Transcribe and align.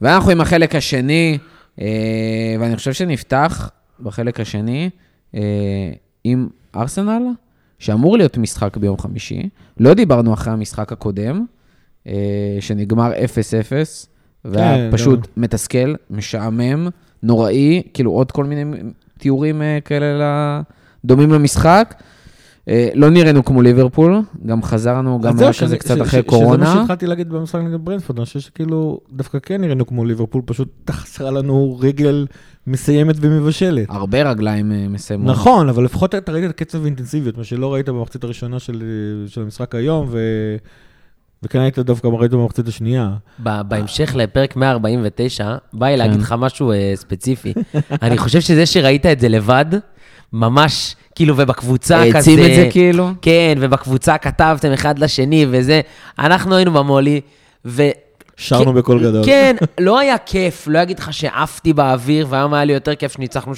ואנחנו 0.00 0.30
עם 0.30 0.40
החלק 0.40 0.74
השני, 0.74 1.38
אה, 1.80 1.86
ואני 2.60 2.76
חושב 2.76 2.92
שנפתח 2.92 3.70
בחלק 4.00 4.40
השני 4.40 4.90
אה, 5.34 5.40
עם 6.24 6.48
ארסנל, 6.76 7.22
שאמור 7.78 8.16
להיות 8.18 8.38
משחק 8.38 8.76
ביום 8.76 8.98
חמישי. 8.98 9.48
לא 9.80 9.94
דיברנו 9.94 10.34
אחרי 10.34 10.52
המשחק 10.52 10.92
הקודם, 10.92 11.44
אה, 12.06 12.12
שנגמר 12.60 13.12
0-0, 13.12 13.14
והיה 14.44 14.76
כן, 14.76 14.88
פשוט 14.92 15.20
גם. 15.20 15.42
מתסכל, 15.42 15.94
משעמם, 16.10 16.88
נוראי, 17.22 17.82
כאילו 17.94 18.10
עוד 18.10 18.32
כל 18.32 18.44
מיני 18.44 18.78
תיאורים 19.18 19.62
כאלה 19.84 20.60
דומים 21.04 21.32
למשחק. 21.32 21.94
אה, 22.68 22.88
לא 22.94 23.10
נראינו 23.10 23.44
כמו 23.44 23.62
ליברפול, 23.62 24.22
גם 24.46 24.62
חזרנו, 24.62 25.20
גם 25.20 25.34
אז 25.34 25.40
היה 25.40 25.52
כזה 25.52 25.76
קצת 25.78 25.96
ש- 25.96 26.00
אחרי 26.00 26.06
ש- 26.06 26.10
שזה 26.10 26.22
מה 26.22 26.28
קורונה. 26.28 26.74
שהתחלתי 26.74 27.06
להגיד 27.06 27.28
במשחק 27.28 27.60
נגד 27.60 27.84
ברנדפורד, 27.84 28.18
אני 28.18 28.26
חושב 28.26 28.40
שכאילו, 28.40 29.00
דווקא 29.12 29.38
כן 29.42 29.60
נראינו 29.60 29.86
כמו 29.86 30.04
ליברפול, 30.04 30.42
פשוט 30.44 30.90
חסרה 30.90 31.30
לנו 31.30 31.78
רגל 31.80 32.26
מסיימת 32.66 33.14
ומבשלת. 33.20 33.86
הרבה 33.90 34.30
רגליים 34.30 34.72
אה, 34.72 34.86
מסיימות. 34.88 35.26
נכון, 35.32 35.68
אבל 35.68 35.84
לפחות 35.84 36.14
אתה 36.14 36.32
ראית 36.32 36.50
את 36.50 36.56
קצב 36.56 36.82
האינטנסיביות, 36.82 37.38
מה 37.38 37.44
שלא 37.44 37.74
ראית 37.74 37.88
במחצית 37.88 38.24
הראשונה 38.24 38.58
של, 38.58 38.82
של 39.26 39.42
המשחק 39.42 39.74
היום, 39.74 40.06
ו... 40.10 40.18
וכן 41.42 41.60
היית 41.60 41.78
דווקא 41.78 42.06
ראית 42.08 42.30
במחצית 42.30 42.68
השנייה. 42.68 43.10
ב- 43.42 43.60
בהמשך 43.68 44.12
לפרק 44.16 44.56
149, 44.56 45.56
בא 45.72 45.86
לי 45.86 45.92
כן. 45.92 45.98
להגיד 45.98 46.20
לך 46.20 46.34
משהו 46.38 46.72
אה, 46.72 46.92
ספציפי. 46.94 47.54
אני 48.02 48.18
חושב 48.18 48.40
שזה 48.40 48.66
שראית 48.66 49.06
את 49.06 49.20
זה 49.20 49.28
לבד, 49.28 49.64
ממש, 50.32 50.96
כאילו, 51.16 51.34
ובקבוצה 51.36 52.02
כזה... 52.08 52.16
העצים 52.16 52.38
את 52.38 52.54
זה 52.54 52.68
כאילו? 52.70 53.10
כן, 53.22 53.58
ובקבוצה 53.60 54.18
כתבתם 54.18 54.72
אחד 54.72 54.98
לשני 54.98 55.46
וזה. 55.50 55.80
אנחנו 56.18 56.56
היינו 56.56 56.72
במולי, 56.72 57.20
ו... 57.64 57.82
שרנו 58.36 58.64
כן, 58.64 58.74
בקול 58.74 59.02
גדול. 59.02 59.24
כן, 59.24 59.56
לא 59.80 59.98
היה 59.98 60.18
כיף, 60.18 60.64
לא 60.70 60.82
אגיד 60.82 60.98
לך 60.98 61.12
שעפתי 61.12 61.72
באוויר, 61.72 62.26
והיום 62.30 62.54
היה 62.54 62.64
לי 62.64 62.72
יותר 62.72 62.94
כיף 62.94 63.12
שניצחנו 63.12 63.52
3-0, 63.52 63.56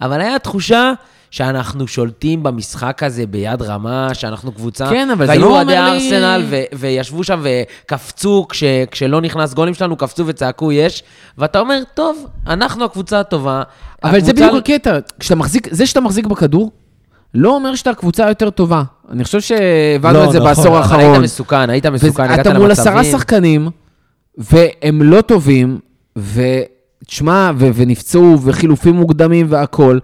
אבל 0.00 0.20
היה 0.20 0.38
תחושה 0.38 0.92
שאנחנו 1.32 1.88
שולטים 1.88 2.42
במשחק 2.42 3.02
הזה 3.02 3.26
ביד 3.26 3.62
רמה, 3.62 4.14
שאנחנו 4.14 4.52
קבוצה... 4.52 4.86
כן, 4.90 5.08
אבל 5.10 5.26
זה 5.26 5.32
והיו 5.32 5.40
לא 5.40 5.46
אוהדי 5.50 5.78
אומר 5.78 5.92
לי- 5.92 5.96
ארסנל, 6.04 6.42
ו- 6.50 6.62
וישבו 6.78 7.24
שם 7.24 7.42
וקפצו, 7.42 8.46
כש- 8.48 8.62
כשלא 8.90 9.20
נכנס 9.20 9.54
גולים 9.54 9.74
שלנו, 9.74 9.96
קפצו 9.96 10.26
וצעקו 10.26 10.72
יש, 10.72 11.02
ואתה 11.38 11.58
אומר, 11.60 11.82
טוב, 11.94 12.26
אנחנו 12.46 12.84
הקבוצה 12.84 13.20
הטובה. 13.20 13.62
אבל 14.04 14.12
זה 14.12 14.30
הקבוצה- 14.30 14.32
בדיוק 14.32 14.54
הקטע, 14.70 14.98
כשאתה 15.20 15.34
מחזיק, 15.34 15.68
זה 15.70 15.86
שאתה 15.86 16.00
מחזיק 16.00 16.26
בכדור, 16.26 16.70
לא 17.34 17.54
אומר 17.54 17.74
שאתה 17.74 17.90
הקבוצה 17.90 18.26
היותר 18.26 18.50
טובה. 18.50 18.82
אני 19.10 19.24
חושב 19.24 19.40
שהבנו 19.40 20.12
לא, 20.18 20.24
את 20.24 20.32
זה 20.32 20.38
נכון. 20.38 20.48
בעשור 20.48 20.66
אבל 20.78 20.90
היית 20.90 20.92
האחרון. 20.92 21.22
מסוכן, 21.22 21.70
היית 21.70 21.86
מסוכן, 21.86 22.22
הגעת 22.22 22.46
אתה 22.46 22.58
מול 22.58 22.70
עשרה 22.70 22.94
למצבים. 22.94 23.12
שחקנים, 23.12 23.68
והם 24.38 25.02
לא 25.02 25.20
טובים, 25.20 25.78
ותשמע, 26.16 27.50
ונפצעו, 27.58 28.38
וחילופים 28.42 28.94
מוקדמים 28.94 29.46
והכול. 29.48 30.00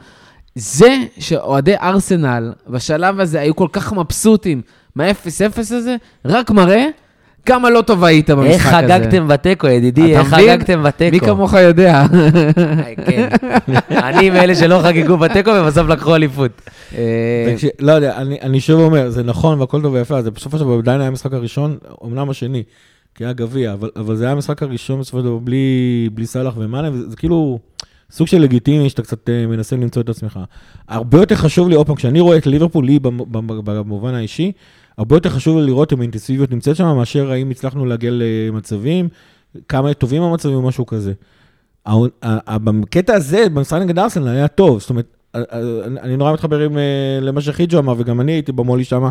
זה 0.59 0.97
שאוהדי 1.19 1.75
ארסנל 1.83 2.53
בשלב 2.69 3.21
הזה 3.21 3.41
היו 3.41 3.57
כל 3.57 3.69
כך 3.73 3.93
מבסוטים 3.93 4.63
מה-0-0 4.97 5.59
הזה, 5.59 5.97
רק 6.25 6.51
מראה 6.51 6.87
כמה 7.47 7.71
לא 7.71 7.83
טוב 7.83 8.05
היית 8.05 8.31
במשחק 8.31 8.53
איך 8.55 8.67
הזה. 8.67 8.77
חגגתם 8.77 9.29
בתיקו, 9.29 9.67
ידידי, 9.67 10.17
איך 10.17 10.35
מבין? 10.35 10.41
חגגתם 10.41 10.83
בתיקו. 10.83 11.13
מי 11.13 11.21
כמוך 11.21 11.53
יודע. 11.55 12.07
כן. 13.07 13.29
אני 13.91 14.31
מאלה 14.31 14.55
שלא 14.55 14.81
חגגו 14.83 15.17
בתיקו 15.17 15.51
ובסוף 15.51 15.89
לקחו 15.89 16.15
אליפות. 16.15 16.51
אה, 16.97 17.55
לא 17.81 17.93
יודע, 17.93 18.17
אני, 18.17 18.39
אני 18.41 18.61
שוב 18.61 18.81
אומר, 18.81 19.11
זה 19.11 19.23
נכון 19.23 19.61
והכל 19.61 19.83
טוב 19.83 19.93
ויפה, 19.95 20.23
זה 20.23 20.31
בסופו 20.31 20.59
של 20.59 20.65
דבר 20.65 20.79
עדיין 20.79 21.01
היה 21.01 21.09
המשחק 21.09 21.33
הראשון, 21.33 21.79
אמנם 22.05 22.31
השני, 22.31 22.63
כי 23.15 23.25
היה 23.25 23.33
גביע, 23.33 23.73
אבל, 23.73 23.91
אבל 23.97 24.17
זה 24.17 24.25
היה 24.25 24.33
המשחק 24.33 24.63
הראשון 24.63 25.01
בסופו 25.01 25.19
של 25.19 25.25
דבר 25.25 25.39
בלי, 25.39 26.09
בלי 26.13 26.27
סאלח 26.27 26.55
ומאנה, 26.57 26.91
וזה 26.93 27.11
זה 27.11 27.17
כאילו 27.17 27.59
סוג 28.13 28.27
של 28.27 28.39
לגיטימי 28.39 28.91
שאתה 28.91 29.03
קצת 29.03 29.29
אה, 29.31 29.47
מנסה 29.47 29.77
למצוא 29.77 30.03
את 30.03 30.09
עצמך. 30.09 30.41
הרבה 30.89 31.19
יותר 31.19 31.35
חשוב 31.35 31.69
לי, 31.69 31.75
עוד 31.75 31.87
פעם, 31.87 31.97
כשאני 31.97 32.21
רואה 32.21 32.37
את 32.37 32.47
ליברפול, 32.47 32.85
לי 32.87 32.99
במ- 32.99 33.33
במ- 33.33 33.65
במובן 33.65 34.15
האישי, 34.15 34.53
הרבה 34.99 35.17
יותר 35.17 35.31
חשוב 35.31 35.59
לי 35.59 35.67
לראות 35.67 35.93
אם 35.93 36.01
האינטנסיביות 36.01 36.51
נמצאת 36.51 36.77
שם, 36.77 36.87
מאשר 36.97 37.31
האם 37.31 37.51
הצלחנו 37.51 37.87
להגיע 37.87 38.11
למצבים, 38.13 39.09
כמה 39.69 39.95
טובים 39.95 40.23
המצבים 40.23 40.55
או 40.55 40.63
משהו 40.63 40.87
כזה. 40.87 41.13
בקטע 42.47 43.15
הזה, 43.15 43.49
במשחק 43.49 43.79
נגד 43.81 43.99
ארסנל 43.99 44.29
היה 44.29 44.49
טוב, 44.49 44.81
זאת 44.81 44.91
אומרת, 44.91 45.07
אני 46.03 46.17
נורא 46.17 46.33
מתחבר 46.33 46.61
עם, 46.61 46.79
אה, 46.79 46.83
למה 47.21 47.41
שחיג'ו 47.41 47.79
אמר, 47.79 47.95
וגם 47.99 48.21
אני 48.21 48.33
הייתי 48.33 48.53
במולי 48.53 48.85
שם, 48.85 49.09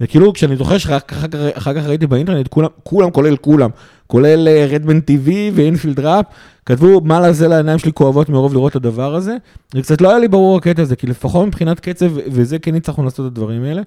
וכאילו, 0.00 0.32
כשאני 0.32 0.56
זוכר 0.56 0.78
שרק 0.78 1.12
אחר 1.12 1.26
כך- 1.28 1.68
כך 1.76 1.86
ראיתי 1.86 2.06
באינטרנט, 2.06 2.48
כולם, 2.48 2.68
כולם, 2.82 3.10
כולל 3.10 3.36
כולם, 3.36 3.70
כולל 4.06 4.48
אה, 4.48 4.66
רדמן 4.70 4.98
TV 4.98 5.30
ואינפילד 5.54 6.00
ראפ, 6.00 6.26
כתבו, 6.66 7.00
מה 7.00 7.20
לזה 7.20 7.48
לעיניים 7.48 7.78
שלי 7.78 7.92
כואבות 7.92 8.28
מרוב 8.28 8.54
לראות 8.54 8.70
את 8.70 8.76
הדבר 8.76 9.14
הזה, 9.14 9.36
זה 9.74 9.82
קצת 9.82 10.00
לא 10.00 10.08
היה 10.10 10.18
לי 10.18 10.28
ברור 10.28 10.58
הקטע 10.58 10.82
הזה, 10.82 10.96
כי 10.96 11.06
לפחות 11.06 11.46
מבחינת 11.46 11.80
קצב, 11.80 12.12
וזה 12.14 12.58
כן 12.58 12.74
הצלחנו 12.74 13.04
לעשות 13.04 13.26
את 13.26 13.30
הדברים 13.30 13.62
האלה, 13.62 13.82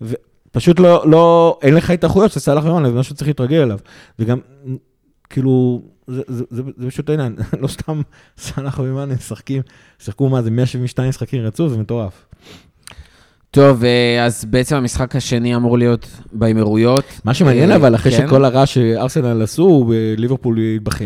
ופשוט 0.00 0.80
לא, 0.80 1.04
לא, 1.10 1.58
אין 1.62 1.74
לך 1.74 1.90
התאחויות 1.90 2.32
של 2.32 2.40
סאלח 2.40 2.64
ומאנה, 2.64 2.90
זה 2.90 2.98
משהו 2.98 3.14
שצריך 3.14 3.28
להתרגל 3.28 3.62
אליו, 3.62 3.78
וגם, 4.18 4.38
כאילו, 5.30 5.82
זה, 6.06 6.22
זה, 6.28 6.44
זה, 6.50 6.62
זה 6.76 6.90
פשוט 6.90 7.10
העניין, 7.10 7.36
לא 7.62 7.68
סתם 7.68 8.00
סאלח 8.38 8.78
ומאנה 8.78 9.14
משחקים, 9.14 9.62
שיחקו 9.98 10.28
מה 10.28 10.42
זה 10.42 10.50
172 10.50 11.08
משחקים 11.08 11.42
רצוף, 11.42 11.72
זה 11.72 11.78
מטורף. 11.78 12.25
טוב, 13.56 13.84
אה, 13.84 14.24
אז 14.24 14.44
בעצם 14.44 14.76
המשחק 14.76 15.16
השני 15.16 15.56
אמור 15.56 15.78
להיות 15.78 16.06
באמירויות. 16.32 17.04
מה 17.24 17.34
שמעניין 17.34 17.70
אה, 17.70 17.76
אבל, 17.76 17.94
אחרי 17.94 18.12
כן. 18.12 18.26
שכל 18.26 18.44
הרע 18.44 18.66
שארסנל 18.66 19.42
עשו, 19.42 19.92
ליברפול. 20.16 20.58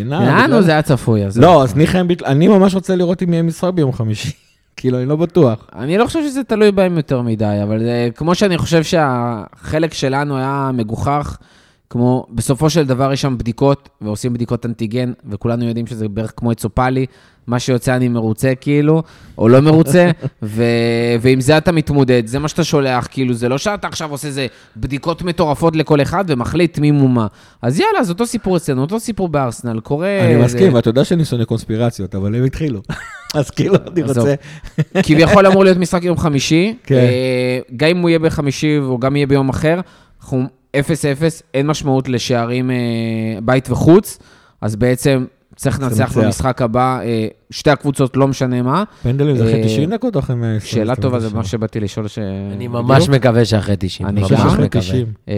לאן 0.04 0.44
בגלל- 0.44 0.54
או 0.54 0.62
זה 0.62 0.70
היה 0.70 0.82
צפוי? 0.82 1.20
לא, 1.36 1.62
אז 1.62 1.76
ניחא 1.76 1.98
הם 1.98 2.08
ביטלו, 2.08 2.26
אני 2.26 2.48
ממש 2.48 2.74
רוצה 2.74 2.96
לראות 2.96 3.22
אם 3.22 3.32
יהיה 3.32 3.42
משחק 3.42 3.70
ביום 3.74 3.92
חמישי. 3.92 4.30
כאילו, 4.76 4.98
אני 4.98 5.06
לא 5.06 5.16
בטוח. 5.16 5.66
אני 5.78 5.98
לא 5.98 6.06
חושב 6.06 6.20
שזה 6.22 6.44
תלוי 6.44 6.72
בהם 6.72 6.96
יותר 6.96 7.22
מדי, 7.22 7.58
אבל 7.62 7.82
כמו 8.16 8.34
שאני 8.34 8.58
חושב 8.58 8.82
שהחלק 8.82 9.94
שלנו 9.94 10.36
היה 10.36 10.70
מגוחך, 10.74 11.36
כמו 11.90 12.26
בסופו 12.34 12.70
של 12.70 12.86
דבר 12.86 13.12
יש 13.12 13.22
שם 13.22 13.38
בדיקות, 13.38 13.88
ועושים 14.00 14.32
בדיקות 14.32 14.66
אנטיגן, 14.66 15.12
וכולנו 15.30 15.64
יודעים 15.64 15.86
שזה 15.86 16.08
בערך 16.08 16.32
כמו 16.36 16.52
אצופלי, 16.52 17.06
מה 17.46 17.58
שיוצא 17.58 17.96
אני 17.96 18.08
מרוצה 18.08 18.52
כאילו, 18.60 19.02
או 19.38 19.48
לא 19.48 19.60
מרוצה, 19.60 20.10
ו... 20.42 20.62
ועם 21.20 21.40
זה 21.40 21.58
אתה 21.58 21.72
מתמודד, 21.72 22.26
זה 22.26 22.38
מה 22.38 22.48
שאתה 22.48 22.64
שולח, 22.64 23.08
כאילו, 23.10 23.34
זה 23.34 23.48
לא 23.48 23.58
שאתה 23.58 23.88
עכשיו 23.88 24.10
עושה 24.10 24.28
איזה 24.28 24.46
בדיקות 24.76 25.22
מטורפות 25.22 25.76
לכל 25.76 26.02
אחד 26.02 26.24
ומחליט 26.28 26.78
מי 26.78 26.90
מומה. 26.90 27.26
אז 27.62 27.80
יאללה, 27.80 28.04
זה 28.04 28.12
אותו 28.12 28.26
סיפור 28.26 28.56
אצלנו, 28.56 28.80
אותו 28.80 29.00
סיפור 29.00 29.28
בארסנל, 29.28 29.80
קורה... 29.80 30.20
אני 30.20 30.34
זה- 30.34 30.44
מסכים, 30.44 30.74
ואתה 30.74 30.88
יודע 30.88 31.04
שאני 31.04 31.24
שונא 31.24 31.44
קונספירציות, 31.44 32.14
אבל 32.14 32.34
הם 32.34 32.44
התחילו. 32.44 32.80
אז 33.34 33.50
כאילו, 33.50 33.74
אני. 33.92 34.02
רוצה... 34.02 34.34
כביכול 35.06 35.46
אמור 35.46 35.64
להיות 35.64 35.78
משחק 35.78 36.04
יום 36.04 36.18
חמישי. 36.18 36.74
כן. 36.84 36.94
אה, 36.94 37.58
גם 37.76 37.88
אם 37.88 37.98
הוא 37.98 38.08
יהיה 38.10 38.18
בחמישי 38.18 38.78
או 38.78 38.98
גם 38.98 39.16
יהיה 39.16 39.26
ביום 39.26 39.48
אחר, 39.48 39.80
אנחנו 40.20 40.42
0-0, 40.42 40.59
אין 41.54 41.66
משמעות 41.66 42.08
לשערים 42.08 42.70
אה, 42.70 42.76
בית 43.42 43.70
וחוץ, 43.70 44.18
אז 44.60 44.76
בעצם 44.76 45.24
צריך 45.56 45.80
לנצח. 45.80 46.18
במשחק 46.18 46.62
הבא, 46.62 47.00
אה, 47.00 47.26
שתי 47.50 47.70
הקבוצות, 47.70 48.16
לא 48.16 48.28
משנה 48.28 48.62
מה. 48.62 48.84
פנדלים 49.02 49.36
זה 49.36 49.44
אחרי 49.44 49.62
אה, 49.62 49.64
90 49.64 49.90
דקות 49.90 50.14
או 50.14 50.20
אחרי 50.20 50.36
120? 50.36 50.60
שאלה 50.72 50.96
טובה, 50.96 51.20
זה 51.20 51.34
מה 51.34 51.44
שבאתי 51.44 51.80
לשאול. 51.80 52.08
ש- 52.08 52.18
אני 52.52 52.68
ממש 52.68 53.08
מקווה 53.08 53.44
שאחרי 53.44 53.76
90. 53.78 54.08
אני 54.08 54.20
ממש 54.20 54.32
גם. 54.32 54.46
אחרי 54.46 54.64
מקווה. 54.64 54.82
90. 54.84 55.06
אה, 55.28 55.34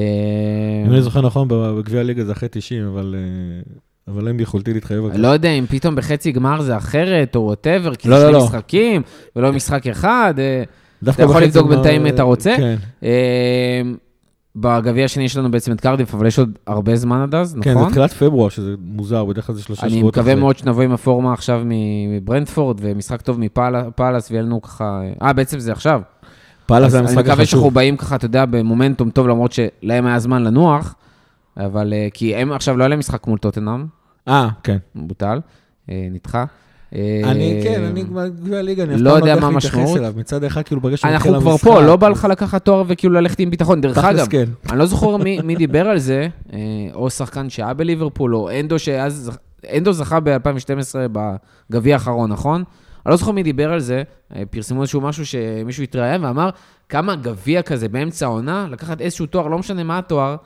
אם 0.86 0.92
אני 0.92 1.02
זוכר 1.02 1.20
נכון, 1.20 1.48
בגביע 1.50 2.00
הליגה 2.00 2.24
זה 2.24 2.32
אחרי 2.32 2.48
90, 2.52 2.86
אבל... 2.86 3.14
אה, 3.18 3.72
אבל 4.08 4.28
אין 4.28 4.36
ביכולתי 4.36 4.74
להתחייב 4.74 5.04
על 5.04 5.12
זה. 5.12 5.18
לא 5.18 5.28
יודע 5.28 5.48
אם 5.50 5.64
פתאום 5.68 5.94
בחצי 5.96 6.32
גמר 6.32 6.62
זה 6.62 6.76
אחרת, 6.76 7.36
או 7.36 7.40
וואטאבר, 7.40 7.94
כי 7.94 8.08
לא, 8.08 8.18
זה 8.18 8.24
לא, 8.24 8.30
שני 8.30 8.38
לא. 8.38 8.44
משחקים, 8.44 9.02
ולא 9.36 9.52
משחק 9.52 9.86
אחד. 9.86 10.34
אה, 10.38 10.62
אתה 11.12 11.22
יכול 11.22 11.42
לבדוק 11.42 11.68
בינתיים 11.68 12.06
אם 12.06 12.14
אתה 12.14 12.22
רוצה? 12.22 12.56
כן. 14.54 14.60
בגביע 14.60 15.04
השני 15.04 15.24
יש 15.24 15.36
לנו 15.36 15.50
בעצם 15.50 15.72
את 15.72 15.80
קרדיף, 15.80 16.14
אבל 16.14 16.26
יש 16.26 16.38
עוד 16.38 16.58
הרבה 16.66 16.96
זמן 16.96 17.20
עד 17.20 17.34
אז, 17.34 17.56
כן, 17.62 17.70
זה 17.70 17.78
נכון? 17.78 17.90
תחילת 17.90 18.12
פברואר, 18.12 18.48
שזה 18.48 18.74
מוזר, 18.80 19.24
בדרך 19.24 19.46
כלל 19.46 19.54
זה 19.54 19.62
שלושה 19.62 19.80
שבועות 19.80 19.98
אני 19.98 20.08
מקווה 20.08 20.32
אחרי. 20.32 20.40
מאוד 20.40 20.58
שנבוא 20.58 20.82
עם 20.82 20.92
הפורמה 20.92 21.32
עכשיו 21.32 21.62
מברנדפורד, 21.64 22.78
ומשחק 22.80 23.20
טוב 23.20 23.40
מפאלאס, 23.40 24.30
ויהיה 24.30 24.42
לנו 24.42 24.62
ככה... 24.62 25.02
אה, 25.22 25.32
בעצם 25.32 25.58
זה 25.58 25.72
עכשיו. 25.72 26.00
פעלה 26.66 26.86
אז 26.86 26.92
זה 26.92 26.98
אני 26.98 27.06
המשחק 27.06 27.18
מקווה 27.24 27.34
שאנחנו 27.46 27.58
החשוב. 27.58 27.74
באים 27.74 27.96
ככה, 27.96 28.16
אתה 28.16 28.24
יודע, 28.24 28.44
במומנטום 28.46 29.10
טוב, 29.10 29.28
למרות 29.28 29.52
שלהם 29.52 30.06
היה 30.06 30.18
זמן 30.18 30.42
לנוח, 30.42 30.94
אבל 31.56 31.92
אה, 31.92 32.08
כי 32.14 32.36
הם 32.36 32.52
עכשיו 32.52 32.76
לא 32.76 32.82
היה 32.82 32.88
להם 32.88 32.98
משחק 32.98 33.26
מול 33.26 33.38
טוטנאם, 33.38 33.86
אה, 34.28 34.48
כן. 34.62 34.76
בוטל, 34.94 35.40
אה, 35.90 36.08
נדחה. 36.10 36.44
אה, 36.94 37.20
אני, 37.24 37.60
כן, 37.64 37.84
אני 37.84 38.04
בגביע 38.04 38.58
הליגה, 38.58 38.82
אני 38.82 38.94
אף 38.94 39.00
לא 39.00 39.10
פעם 39.10 39.20
לא 39.20 39.30
יודע 39.30 39.40
מה 39.40 39.46
המשמעות. 39.46 40.00
מצד 40.16 40.44
אחד, 40.44 40.62
כאילו, 40.62 40.80
ברגע 40.80 40.96
שמתחיל 40.96 41.14
אנחנו 41.14 41.40
כבר 41.40 41.50
המשחק, 41.50 41.68
פה, 41.68 41.80
לא 41.80 41.96
בא 41.96 42.08
לך 42.08 42.26
לקחת 42.30 42.64
תואר 42.64 42.84
וכאילו 42.86 43.14
ללכת 43.14 43.38
עם 43.38 43.50
ביטחון. 43.50 43.80
דרך 43.80 43.98
אגב, 43.98 44.26
כן. 44.26 44.44
אני 44.70 44.78
לא 44.78 44.86
זוכר 44.86 45.16
מי, 45.16 45.56
דיבר 45.56 45.88
על 45.88 45.98
זה, 45.98 46.28
אה, 46.52 46.58
או 46.94 47.10
שחקן 47.10 47.50
שהיה 47.50 47.74
בליברפול, 47.74 48.36
או 48.36 48.50
אנדו 48.60 48.78
שאז, 48.78 49.30
אנדו 49.76 49.92
זכה 49.92 50.20
ב-2012 50.20 50.94
בגביע 51.70 51.94
האחרון, 51.94 52.32
נכון? 52.32 52.64
אני 53.06 53.10
לא 53.10 53.16
זוכר 53.16 53.32
מי 53.32 53.42
דיבר 53.42 53.72
על 53.72 53.80
זה, 53.80 54.02
אה, 54.36 54.42
פרסמו 54.50 54.82
איזשהו 54.82 55.00
משהו 55.00 55.26
שמישהו 55.26 55.82
התראיין 55.82 56.24
ואמר, 56.24 56.50
כמה 56.88 57.16
גביע 57.16 57.62
כזה 57.62 57.88
באמצע 57.88 58.26
העונה, 58.26 58.66
לקחת 58.70 59.00
איזשהו 59.00 59.26
תואר, 59.26 59.48
לא 59.48 59.58
משנה 59.58 59.84
מה 59.84 59.98
התואר, 59.98 60.36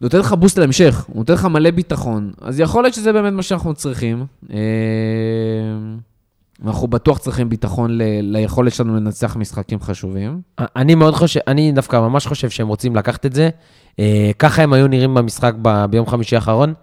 נותן 0.00 0.18
לך 0.18 0.32
בוסט 0.32 0.58
להמשך, 0.58 1.04
הוא 1.08 1.16
נותן 1.16 1.32
לך 1.34 1.44
מלא 1.44 1.70
ביטחון. 1.70 2.32
אז 2.40 2.60
יכול 2.60 2.82
להיות 2.84 2.94
שזה 2.94 3.12
באמת 3.12 3.32
מה 3.32 3.42
שאנחנו 3.42 3.74
צריכים. 3.74 4.26
אה, 4.52 4.58
אנחנו 6.64 6.88
בטוח 6.88 7.18
צריכים 7.18 7.48
ביטחון 7.48 7.90
ל- 7.98 8.02
ליכולת 8.36 8.74
שלנו 8.74 8.96
לנצח 8.96 9.36
משחקים 9.36 9.80
חשובים. 9.80 10.40
אני 10.58 10.94
מאוד 10.94 11.14
חושב, 11.14 11.40
אני 11.46 11.72
דווקא 11.72 11.96
ממש 11.96 12.26
חושב 12.26 12.50
שהם 12.50 12.68
רוצים 12.68 12.96
לקחת 12.96 13.26
את 13.26 13.32
זה. 13.32 13.48
אה, 13.98 14.30
ככה 14.38 14.62
הם 14.62 14.72
היו 14.72 14.86
נראים 14.88 15.14
במשחק 15.14 15.54
ב, 15.62 15.84
ביום 15.90 16.06
חמישי 16.06 16.36
האחרון. 16.36 16.74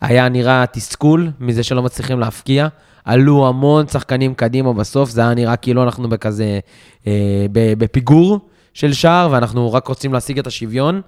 היה 0.00 0.28
נראה 0.28 0.64
תסכול 0.72 1.30
מזה 1.40 1.62
שלא 1.62 1.82
מצליחים 1.82 2.20
להפקיע. 2.20 2.68
עלו 3.04 3.48
המון 3.48 3.88
שחקנים 3.88 4.34
קדימה 4.34 4.72
בסוף, 4.72 5.10
זה 5.10 5.20
היה 5.20 5.34
נראה 5.34 5.56
כאילו 5.56 5.82
אנחנו 5.82 6.08
בכזה, 6.08 6.58
אה, 7.06 7.46
בפיגור 7.52 8.40
של 8.74 8.92
שער, 8.92 9.28
ואנחנו 9.32 9.72
רק 9.72 9.88
רוצים 9.88 10.12
להשיג 10.12 10.38
את 10.38 10.46
השוויון. 10.46 11.00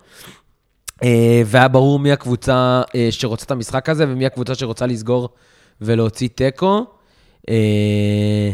אה, 1.04 1.42
והיה 1.46 1.68
ברור 1.68 1.98
מי 1.98 2.12
הקבוצה 2.12 2.82
אה, 2.94 3.08
שרוצה 3.10 3.44
את 3.44 3.50
המשחק 3.50 3.88
הזה, 3.88 4.04
ומי 4.08 4.26
הקבוצה 4.26 4.54
שרוצה 4.54 4.86
לסגור 4.86 5.28
ולהוציא 5.80 6.28
תיקו. 6.34 6.84
אה, 7.48 8.50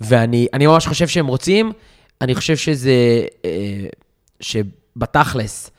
ואני 0.00 0.46
אני 0.52 0.66
ממש 0.66 0.86
חושב 0.86 1.08
שהם 1.08 1.26
רוצים, 1.26 1.72
אני 2.20 2.34
חושב 2.34 2.56
שזה, 2.56 3.24
שבתכלס, 4.40 5.70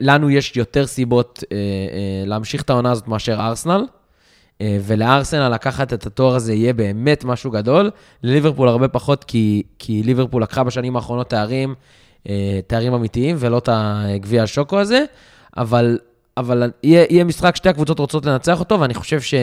לנו 0.00 0.30
יש 0.30 0.56
יותר 0.56 0.86
סיבות 0.86 1.44
להמשיך 2.26 2.62
את 2.62 2.70
העונה 2.70 2.90
הזאת 2.90 3.08
מאשר 3.08 3.40
ארסנל, 3.40 3.84
ולארסנל 4.62 5.48
לקחת 5.48 5.92
את 5.92 6.06
התואר 6.06 6.34
הזה 6.34 6.54
יהיה 6.54 6.72
באמת 6.72 7.24
משהו 7.24 7.50
גדול. 7.50 7.90
לליברפול 8.22 8.68
הרבה 8.68 8.88
פחות, 8.88 9.24
כי, 9.24 9.62
כי 9.78 10.02
ליברפול 10.02 10.42
לקחה 10.42 10.64
בשנים 10.64 10.96
האחרונות 10.96 11.30
תארים, 11.30 11.74
תארים 12.66 12.94
אמיתיים, 12.94 13.36
ולא 13.38 13.58
את 13.58 13.68
הגביע 13.72 14.42
השוקו 14.42 14.78
הזה, 14.78 15.04
אבל, 15.56 15.98
אבל 16.36 16.70
יהיה, 16.82 17.06
יהיה 17.10 17.24
משחק, 17.24 17.56
שתי 17.56 17.68
הקבוצות 17.68 17.98
רוצות 17.98 18.26
לנצח 18.26 18.60
אותו, 18.60 18.80
ואני 18.80 18.94
חושב 18.94 19.20
ש... 19.20 19.34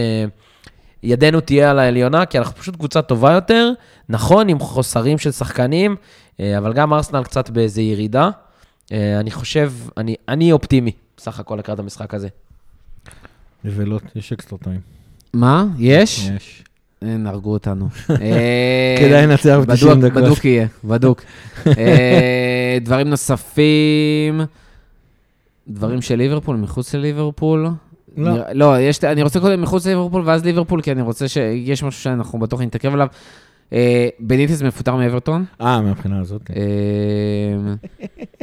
ידנו 1.03 1.41
תהיה 1.41 1.71
על 1.71 1.79
העליונה, 1.79 2.25
כי 2.25 2.37
אנחנו 2.37 2.55
פשוט 2.55 2.75
קבוצה 2.75 3.01
טובה 3.01 3.31
יותר, 3.31 3.71
נכון, 4.09 4.49
עם 4.49 4.59
חוסרים 4.59 5.17
של 5.17 5.31
שחקנים, 5.31 5.95
אה, 6.39 6.57
אבל 6.57 6.73
גם 6.73 6.93
ארסנל 6.93 7.23
קצת 7.23 7.49
באיזה 7.49 7.81
ירידה. 7.81 8.29
אה, 8.91 9.19
אני 9.19 9.31
חושב, 9.31 9.73
אני, 9.97 10.15
אני 10.27 10.51
אופטימי, 10.51 10.91
בסך 11.17 11.39
הכל 11.39 11.55
לקראת 11.55 11.79
המשחק 11.79 12.13
הזה. 12.13 12.27
נבלות, 13.63 14.03
יש 14.15 14.33
אקסטרה 14.33 14.59
טיים. 14.59 14.79
מה? 15.33 15.65
יש? 15.77 16.29
יש. 16.35 16.63
אין, 17.03 17.27
הרגו 17.27 17.53
אותנו. 17.53 17.87
אה, 18.09 18.95
כדאי 18.99 19.27
לנצח 19.27 19.57
ב-90 19.67 19.75
בדוק- 19.85 19.97
דקות. 20.03 20.23
בדוק 20.23 20.45
יהיה, 20.45 20.67
בדוק. 20.83 21.21
אה, 21.77 22.77
דברים 22.81 23.07
נוספים, 23.07 24.41
דברים 25.67 26.01
של 26.01 26.15
ליברפול, 26.15 26.55
מחוץ 26.55 26.95
לליברפול. 26.95 27.67
לא. 28.17 28.31
לא, 28.53 28.79
יש, 28.79 29.03
אני 29.03 29.23
רוצה 29.23 29.39
קודם 29.39 29.61
מחוץ 29.61 29.85
לליברפול 29.87 30.21
ואז 30.25 30.45
ליברפול, 30.45 30.81
כי 30.81 30.91
אני 30.91 31.01
רוצה 31.01 31.27
שיש 31.27 31.83
משהו 31.83 32.01
שאנחנו 32.01 32.39
בטוח 32.39 32.61
נתעכב 32.61 32.93
עליו. 32.93 33.07
אה, 33.73 34.07
בניטיס 34.19 34.61
מפוטר 34.61 34.95
מאברטון. 34.95 35.45
אה, 35.61 35.81
מהבחינה 35.81 36.19
הזאת. 36.19 36.41
כן. 36.45 36.53
אה, 36.57 37.73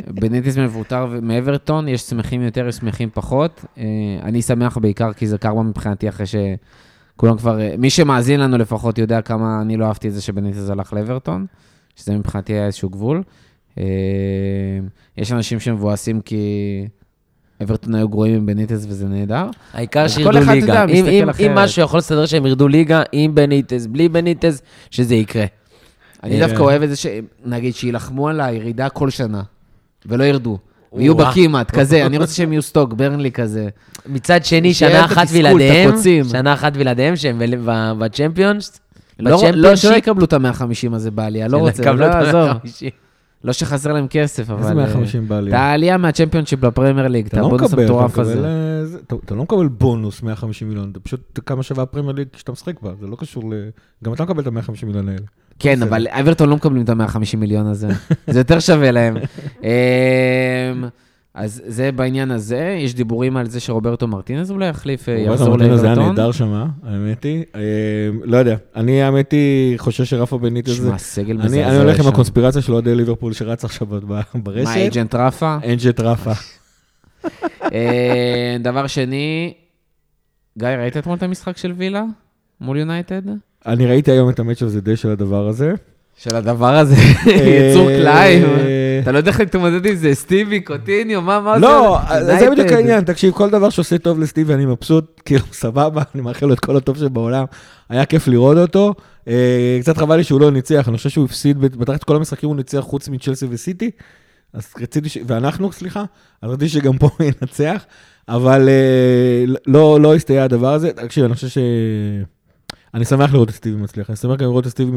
בניטיס 0.07 0.57
מפוטר 0.59 1.07
מאברטון, 1.23 1.89
יש 1.89 2.01
שמחים 2.03 2.43
יותר, 2.43 2.69
יש 2.69 2.75
שמחים 2.77 3.09
פחות. 3.15 3.65
אה, 3.79 3.85
אני 4.23 4.43
שמח 4.43 4.79
בעיקר 4.79 5.13
כי 5.13 5.27
זה 5.27 5.39
קרמה 5.39 5.63
מבחינתי 5.63 6.09
אחרי 6.09 6.27
שכולם 7.21 7.37
כבר, 7.39 7.61
אה, 7.61 7.75
מי 7.79 7.91
שמאזין 7.91 8.41
לנו 8.41 8.59
לפחות 8.59 8.99
יודע 8.99 9.21
כמה 9.23 9.61
אני 9.63 9.77
לא 9.77 9.85
אהבתי 9.85 10.09
את 10.09 10.13
זה 10.13 10.23
שבניטיס 10.23 10.71
הלך 10.71 10.93
לאברטון, 10.93 11.47
שזה 11.97 12.13
מבחינתי 12.13 12.53
היה 12.53 12.67
איזשהו 12.67 12.89
גבול. 12.89 13.23
אה, 13.79 13.85
יש 15.17 15.33
אנשים 15.33 15.61
שמבואסים 15.61 16.21
כי 16.21 16.37
אברטון 17.63 17.95
היו 17.95 18.09
גרועים 18.09 18.35
עם 18.35 18.47
בניטיס 18.47 18.87
וזה 18.89 19.09
נהדר. 19.09 19.47
העיקר 19.73 20.09
שירדו 20.09 20.39
ליגה. 20.39 20.55
יודע, 20.55 20.85
אם, 20.85 21.07
אם. 21.07 21.29
אם 21.47 21.55
משהו 21.55 21.83
יכול 21.83 21.99
לסדר 21.99 22.27
שהם 22.27 22.47
ירדו 22.47 22.69
ליגה, 22.69 23.03
עם 23.13 23.35
בניטז, 23.35 23.87
בלי 23.87 24.09
בניטז, 24.09 24.63
שזה 24.91 25.15
יקרה. 25.15 25.45
אני 26.23 26.43
אה. 26.43 26.47
דווקא 26.47 26.63
אוהב 26.63 26.83
את 26.83 26.89
זה, 26.89 26.97
שנגיד, 26.97 27.75
שיילחמו 27.75 28.29
על 28.29 28.41
הירידה 28.41 28.89
כל 28.89 29.11
שנה, 29.11 29.43
ולא 30.07 30.25
ירדו. 30.25 30.59
וואו. 30.93 31.15
בכמעט, 31.15 31.71
כזה, 31.71 32.07
אני 32.07 32.19
רוצה 32.19 32.35
שהם 32.35 32.53
יהיו 32.53 32.63
סטוק, 32.63 32.93
ברנלי 32.93 33.33
כזה. 33.33 33.69
מצד 34.07 34.45
שני, 34.45 34.75
שנה 34.75 35.05
אחת 35.05 35.29
בלעדיהם. 35.29 35.99
שנה 36.31 36.55
אחת 36.55 36.77
בלעדיהם, 36.77 37.17
שהם 37.17 37.43
בצ'מפיונס, 37.99 38.81
לא, 39.19 39.31
לא, 39.31 39.37
בצ'מפיונשיפ, 39.37 39.91
שלא 39.91 39.97
יקבלו 39.97 40.25
את 40.25 40.33
ה-150 40.33 40.95
הזה 40.95 41.11
בעלייה, 41.11 41.49
לא 41.49 41.59
רוצה, 41.59 41.93
לא 41.93 42.05
יעזור. 42.05 42.45
150. 42.45 42.91
לא 43.45 43.53
שחסר 43.53 43.93
להם 43.93 44.07
כסף, 44.11 44.51
אבל... 44.51 44.63
איזה 44.63 44.75
150 44.75 45.29
בא 45.29 45.41
לי? 45.41 45.51
את 45.51 45.55
העלייה 45.55 45.97
מהצ'מפיונשיפ 45.97 46.65
לפרמייר 46.65 47.09
ליג, 47.09 47.27
לא 47.27 47.35
את 47.35 47.47
הבונוס 47.47 47.73
המטורף 47.73 48.19
הזה. 48.19 48.45
אה, 48.45 49.17
אתה 49.25 49.35
לא 49.35 49.43
מקבל 49.43 49.69
בונוס 49.69 50.23
150 50.23 50.69
מיליון, 50.69 50.93
זה 50.95 51.01
פשוט 51.01 51.41
כמה 51.47 51.63
שווה 51.63 51.83
הפרמייר 51.83 52.17
ליג 52.17 52.29
שאתה 52.37 52.53
משחק 52.53 52.81
בה, 52.83 52.93
זה 53.01 53.07
לא 53.07 53.17
קשור 53.17 53.51
ל... 53.51 53.55
גם 54.05 54.13
אתה 54.13 54.25
מקבל 54.25 54.43
את 54.43 54.47
ה-150 54.47 54.87
מיליון 54.87 55.09
האלה. 55.09 55.21
כן, 55.61 55.75
בסדר. 55.75 55.89
אבל 55.89 56.07
אברטון 56.09 56.49
לא 56.49 56.57
מקבלים 56.57 56.85
את 56.85 56.89
ה-150 56.89 57.37
מיליון 57.37 57.67
הזה. 57.67 57.89
זה 58.27 58.41
יותר 58.41 58.61
שווה 58.61 58.91
להם. 58.91 59.17
אמ, 59.63 59.69
אז 61.35 61.63
זה 61.67 61.93
בעניין 61.93 62.31
הזה, 62.31 62.77
יש 62.79 62.95
דיבורים 62.95 63.37
על 63.37 63.47
זה 63.47 63.61
שרוברטו 63.61 64.09
מרטינז 64.09 64.51
אולי 64.51 64.69
יחליף, 64.69 65.09
אה, 65.09 65.15
רוברטו 65.15 65.35
יחזור 65.35 65.57
מרטינז 65.57 65.83
היה 65.83 65.95
לאברטון. 65.95 66.17
נהדר 66.17 66.33
שם, 66.33 66.65
האמת 66.83 67.25
היא. 67.25 67.45
אה, 67.55 67.61
לא 68.25 68.37
יודע, 68.37 68.57
אני 68.77 69.03
האמת 69.03 69.33
היא 69.33 69.79
חושב 69.79 70.05
שרפה 70.05 70.39
בניטז... 70.39 70.77
שמע, 70.77 70.99
סגל 70.99 71.37
מזעזע 71.37 71.69
אני 71.69 71.77
הולך 71.77 71.97
עם 71.99 72.03
שם. 72.03 72.09
הקונספירציה 72.09 72.63
של 72.63 72.73
אוהדי 72.73 72.95
ליברפול 72.95 73.33
שרץ 73.33 73.65
עכשיו 73.65 73.87
ברשת. 74.35 74.65
מה, 74.65 74.75
agent 74.77 75.15
רפה? 75.15 75.57
אנג'ט 75.65 76.01
רפה. 76.01 76.33
אה, 77.75 78.57
דבר 78.61 78.87
שני, 78.87 79.55
גיא, 80.59 80.69
ראית 80.69 80.97
אתמול 80.97 81.17
את 81.17 81.23
המשחק 81.23 81.57
של 81.57 81.73
וילה 81.77 82.05
מול 82.61 82.77
יונייטד? 82.77 83.23
אני 83.67 83.87
ראיתי 83.87 84.11
היום 84.11 84.31
את 84.31 84.39
המצ' 84.39 84.63
הזה 84.63 84.81
די 84.81 84.97
של 84.97 85.11
הדבר 85.11 85.49
הזה. 85.49 85.75
של 86.17 86.37
הדבר 86.37 86.77
הזה, 86.77 86.95
יצור 87.27 87.89
כלאיים. 87.89 88.45
אתה 89.03 89.13
לא 89.13 89.19
יודע 89.19 89.31
איך 89.31 89.41
להתמודד 89.41 89.87
עם 89.87 89.95
זה, 89.95 90.15
סטיבי, 90.15 90.61
קוטיניו, 90.61 91.23
מה, 91.23 91.41
מה 91.41 91.59
לא, 91.59 91.99
זה? 92.09 92.25
זה 92.25 92.33
יונייטד. 92.33 92.53
בדיוק 92.53 92.73
העניין, 92.73 93.05
תקשיב, 93.05 93.33
כל 93.33 93.51
דבר 93.51 93.71
שעושה 93.71 93.99
טוב 93.99 94.21
לסטיבי 94.21 94.55
אני 94.55 94.67
מבסוט, 94.67 95.21
כאילו 95.25 95.45
סבבה, 95.63 96.03
אני 96.15 96.23
מאחל 96.23 96.47
לו 96.47 96.53
את 96.53 96.61
כל 96.61 96.77
הטוב 96.77 96.97
שבעולם, 96.97 97.45
היה 97.89 98.05
כיף 98.05 98.29
לראות 98.29 98.57
אותו. 98.57 98.95
אה, 99.29 99.79
קצת 99.81 99.97
חבל 99.97 100.17
לי 100.17 100.25
שהוא 100.25 100.41
לא 100.41 100.51
ניצח, 100.51 100.89
אני 100.89 100.97
חושב 100.97 101.11
שהוא 101.11 101.25
הפסיד, 101.25 101.61
בתחילת 101.61 102.05
כל 102.05 102.17
המשחקים 102.17 102.49
הוא 102.49 102.57
ניצח 102.57 102.81
חוץ 102.81 103.09
מצ'לסי 103.09 103.47
וסיטי, 103.51 103.91
אז 104.53 104.67
רציתי, 104.81 105.09
ש... 105.09 105.19
ואנחנו, 105.27 105.73
סליחה, 105.73 106.05
אז 106.43 106.51
רציתי 106.51 106.69
שגם 106.69 106.99
פה 106.99 107.09
הוא 107.19 107.27
ינצח, 107.43 107.85
אבל 108.29 108.69
אה, 108.69 109.45
לא, 109.67 110.01
לא 110.01 110.15
הסתייע 110.15 110.45
הדבר 110.45 110.75
הזה. 110.75 110.93
תקשיב, 110.93 111.25
אני 111.25 111.35
חושב 111.35 111.49
ש... 111.49 111.59
אני 112.95 113.05
שמח 113.05 113.33
לראות 113.33 113.49
את 113.49 113.55
סטיבי 113.55 113.77
מצליח, 113.77 114.11
אני 114.11 114.17
שמח 114.17 114.37
גם 114.37 114.49
לראות 114.49 114.67
את 114.67 114.71
סטיבי 114.71 114.91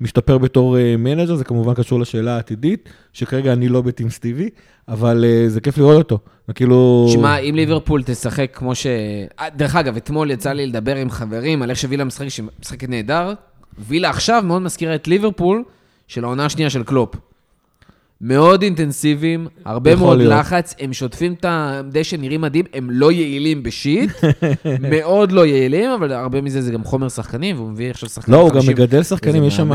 משתפר 0.00 0.38
בתור 0.38 0.78
אה, 0.78 0.96
manager, 0.98 1.34
זה 1.34 1.44
כמובן 1.44 1.74
קשור 1.74 2.00
לשאלה 2.00 2.36
העתידית, 2.36 2.88
שכרגע 3.12 3.52
אני 3.52 3.68
לא 3.68 3.82
בטים 3.82 4.10
סטיבי, 4.10 4.50
אבל 4.88 5.24
אה, 5.24 5.48
זה 5.48 5.60
כיף 5.60 5.78
לראות 5.78 5.96
אותו. 5.96 6.18
כאילו... 6.54 7.06
שמע, 7.12 7.38
אם 7.38 7.54
ליברפול 7.54 8.02
תשחק 8.02 8.50
כמו 8.52 8.74
ש... 8.74 8.86
אה, 9.40 9.50
דרך 9.50 9.76
אגב, 9.76 9.96
אתמול 9.96 10.30
יצא 10.30 10.52
לי 10.52 10.66
לדבר 10.66 10.96
עם 10.96 11.10
חברים 11.10 11.62
על 11.62 11.70
איך 11.70 11.78
שווילה 11.78 12.04
משחקת 12.04 12.88
נהדר. 12.88 13.32
וילה 13.78 14.10
עכשיו 14.10 14.42
מאוד 14.46 14.62
מזכירה 14.62 14.94
את 14.94 15.08
ליברפול 15.08 15.64
של 16.08 16.24
העונה 16.24 16.44
השנייה 16.44 16.70
של 16.70 16.82
קלופ. 16.82 17.14
מאוד 18.20 18.62
אינטנסיביים, 18.62 19.46
הרבה 19.64 19.96
מאוד 19.96 20.18
להיות. 20.18 20.32
לחץ, 20.32 20.74
הם 20.80 20.92
שוטפים 20.92 21.32
את 21.32 21.44
הדשא, 21.48 22.16
נראים 22.16 22.40
מדהים, 22.40 22.64
הם 22.74 22.90
לא 22.90 23.12
יעילים 23.12 23.62
בשיט, 23.62 24.10
מאוד 24.90 25.32
לא 25.32 25.46
יעילים, 25.46 25.90
אבל 25.90 26.12
הרבה 26.12 26.40
מזה 26.40 26.62
זה 26.62 26.72
גם 26.72 26.84
חומר 26.84 27.08
שחקנים, 27.08 27.56
והוא 27.56 27.70
מביא 27.70 27.90
עכשיו 27.90 28.08
שחקנים 28.08 28.36
לא, 28.38 28.42
הוא 28.42 28.50
גם. 28.50 28.60
מגדל 28.68 29.02
שחקנים, 29.02 29.44
יש 29.44 29.56
שם. 29.56 29.70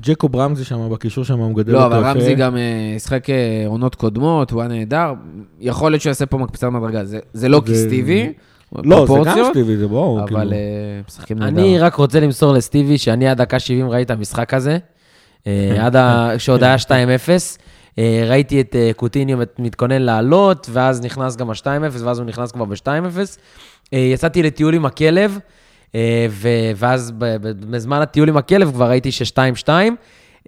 ג'קוב 0.00 0.36
רמזי 0.36 0.64
שם 0.64 0.88
בקישור 0.92 1.24
שם, 1.24 1.38
הוא 1.38 1.50
מגדל 1.50 1.72
לא, 1.72 1.84
אותו 1.84 1.86
אבל 1.96 2.00
יפה. 2.02 2.10
רמזי 2.10 2.34
גם 2.34 2.56
אה, 2.56 2.62
שיחק 2.98 3.30
אה, 3.30 3.34
עונות 3.66 3.94
קודמות, 3.94 4.50
הוא 4.50 4.60
היה 4.62 4.68
נהדר. 4.68 5.12
יכול 5.60 5.90
להיות 5.92 6.02
שהוא 6.02 6.10
יעשה 6.10 6.26
פה 6.26 6.38
מקפצת 6.38 6.68
מדרגה. 6.68 7.04
זה- 7.04 7.18
זה 7.32 7.48
לא 7.48 7.62
זה- 7.66 7.72
כסטיבי, 7.72 8.32
לא, 8.84 9.06
זה 9.06 9.14
גם 9.24 9.44
סטיבי, 9.50 9.76
זה 9.76 9.86
כאילו. 9.86 10.20
אבל 10.28 10.52
אה, 10.52 10.58
משחקים 11.08 11.38
נהדר. 11.38 11.60
אני 11.62 11.78
רק 11.78 11.94
רוצה 11.94 12.20
למסור 12.20 12.52
לסטיבי 12.52 12.98
שאני 12.98 13.28
עד 13.28 13.38
דקה 13.42 13.58
70 13.58 13.88
ראיתי 13.90 14.12
את 14.12 14.18
המשחק 14.18 14.54
הזה, 14.54 14.78
עד 15.80 15.96
כשעוד 16.36 16.64
היה 16.64 16.76
2-0. 16.78 16.88
אה, 18.00 18.24
ראיתי 18.28 18.60
את 18.60 18.76
אה, 18.76 18.90
קוטיניו 18.96 19.38
מת- 19.38 19.58
מתכונן 19.58 20.02
לעלות, 20.02 20.66
ואז 20.72 21.00
נכנס 21.00 21.36
גם 21.36 21.50
ה-2-0, 21.50 21.64
ואז 22.04 22.18
הוא 22.18 22.26
נכנס 22.26 22.52
כבר 22.52 22.64
ב-2-0. 22.64 22.86
אה, 23.94 23.98
יצאתי 23.98 24.42
לטיול 24.42 24.74
עם 24.74 24.86
הכלב, 24.86 25.38
ואז 26.76 27.12
בזמן 27.70 28.00
הטיול 28.02 28.28
עם 28.28 28.36
הכלב 28.36 28.70
כבר 28.72 28.88
ראיתי 28.88 29.12
ש-2-2. 29.12 29.68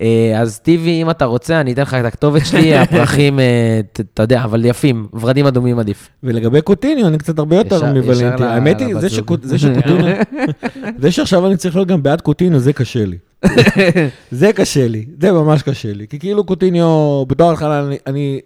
אה, 0.01 0.33
אז 0.41 0.59
טיבי, 0.59 1.03
אם 1.03 1.11
אתה 1.11 1.25
רוצה, 1.25 1.61
אני 1.61 1.73
אתן 1.73 1.83
לך 1.83 1.95
את 1.95 2.05
הכתובת 2.05 2.47
שלי, 2.47 2.75
הפרחים, 2.79 3.39
אתה 3.93 4.23
יודע, 4.23 4.45
אבל 4.45 4.65
יפים, 4.65 5.07
ורדים 5.21 5.47
אדומים 5.47 5.79
עדיף. 5.79 6.09
ולגבי 6.23 6.63
קוטיניו, 6.63 7.07
אני 7.09 7.19
קצת 7.19 7.39
הרבה 7.39 7.57
יותר 7.57 7.77
אמביוולנטי. 7.91 8.45
האמת 8.45 8.81
היא, 8.81 8.99
זה 8.99 9.09
שקוטיניו, 9.11 9.57
זה 11.03 11.11
שעכשיו 11.11 11.47
אני 11.47 11.57
צריך 11.57 11.75
להיות 11.77 11.89
גם 11.89 12.03
בעד 12.03 12.21
קוטיניו, 12.21 12.59
זה 12.61 12.73
קשה 12.73 13.05
לי. 13.05 13.17
זה 14.31 14.53
קשה 14.53 14.89
לי, 14.89 15.07
זה 15.21 15.33
ממש 15.33 15.63
קשה 15.63 15.93
לי. 15.93 16.07
כי 16.09 16.19
כאילו 16.19 16.45
קוטיניו, 16.45 17.25
בתור 17.29 17.53
התחלה, 17.53 17.81
אני- 17.87 17.97
אני 18.07 18.41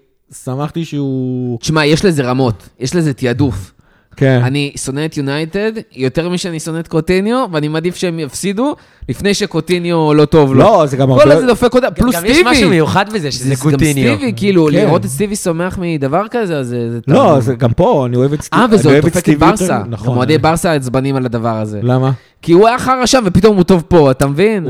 שמחתי 0.45 0.85
שהוא... 0.85 1.59
תשמע, 1.59 1.85
יש 1.87 2.05
לזה 2.05 2.23
רמות, 2.23 2.69
יש 2.81 2.95
לזה 2.95 3.13
תעדוף. 3.15 3.73
כן. 4.17 4.41
אני 4.45 4.73
שונא 4.77 5.05
את 5.05 5.17
יונייטד 5.17 5.73
יותר 5.93 6.29
משאני 6.29 6.61
שונא 6.61 6.79
את 6.79 6.89
קוטיניו, 6.89 7.47
ואני 7.53 7.69
מעדיף 7.69 7.97
שהם 7.97 8.19
יפסידו 8.21 8.75
לפני 9.09 9.35
שקוטיניו 9.35 10.15
לא 10.15 10.25
טוב 10.25 10.53
לו. 10.55 10.59
לא, 10.59 10.87
זה 10.87 10.97
גם 10.97 11.09
כל 11.09 11.21
הרבה... 11.21 11.35
הזה 11.35 11.47
דופק 11.47 11.75
אותה, 11.75 11.91
פלוס 11.91 12.15
גם 12.15 12.21
סטיבי. 12.21 12.39
יש 12.39 12.47
משהו 12.47 12.71
מיוחד 12.71 13.13
בזה, 13.13 13.31
שזה 13.31 13.45
זה 13.49 13.55
גם 13.55 13.61
קוטיניו. 13.71 14.15
סטיבי, 14.17 14.33
כאילו, 14.37 14.67
כן. 14.67 14.77
לראות 14.77 15.05
את 15.05 15.11
סטיבי 15.11 15.37
שמח 15.37 15.79
מדבר 15.81 16.23
כזה, 16.31 16.59
אז 16.59 16.69
זה... 16.69 16.91
זה 16.91 16.99
לא. 17.09 17.41
זה 17.41 17.55
גם 17.55 17.73
פה, 17.73 18.07
אני 18.07 18.17
אוהב 18.17 18.33
את 18.33 18.43
סטיבי. 18.43 18.63
אה, 18.63 18.67
וזה 18.71 19.01
דופק 19.03 19.29
את 19.29 19.39
ברסה. 19.39 19.83
נכון. 19.89 20.09
גם 20.13 20.17
אוהדי 20.17 20.39
ברסה 20.39 20.73
עצבנים 20.73 21.17
על 21.17 21.25
הדבר 21.27 21.57
הזה. 21.57 21.81
למה? 21.83 22.11
כי 22.43 22.53
הוא 22.53 22.69
היה 22.69 22.79
חרא 22.79 23.07
שם, 23.07 23.23
ופתאום 23.27 23.57
הוא 23.57 23.65
טוב 23.65 23.83
פה, 23.89 24.11
אתה 24.11 24.27
מבין? 24.27 24.67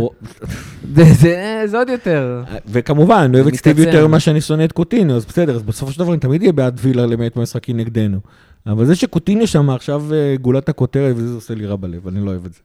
זה- 0.95 1.05
זה 1.05 1.63
זה 1.67 1.79
עוד 1.79 1.89
יותר. 1.89 2.43
וכמובן, 2.69 3.17
אני 3.17 3.37
אוהב 3.37 3.47
את 3.47 3.55
סטיבי. 3.55 3.83
יותר 3.83 4.07
ממה 4.07 4.21
שאני 4.21 4.41
שונא 4.41 4.65
את 4.65 4.73
קוטיניו, 4.73 5.17
אז 5.17 5.27
בסדר, 5.27 5.55
אז 5.57 5.63
בסופו 5.63 5.93
של 5.93 5.99
דבר 5.99 6.13
אני 6.13 6.19
תמיד 6.21 6.41
אהיה 6.41 6.53
בעד 6.53 6.81
וילה 6.83 7.07
למעט 7.07 7.37
משחקים 7.37 7.77
נגדנו. 7.77 8.19
אבל 8.67 8.85
זה 8.85 8.97
שקוטיניו 8.97 9.47
שם 9.47 9.71
עכשיו 9.71 10.15
אה, 10.15 10.35
גולת 10.41 10.69
הכותרת, 10.69 11.15
וזה 11.17 11.35
עושה 11.35 11.55
לי 11.55 11.67
רע 11.67 11.77
בלב, 11.77 12.09
אני 12.09 12.25
לא 12.25 12.31
אוהב 12.31 12.45
את 12.45 12.53
זה. 12.53 12.61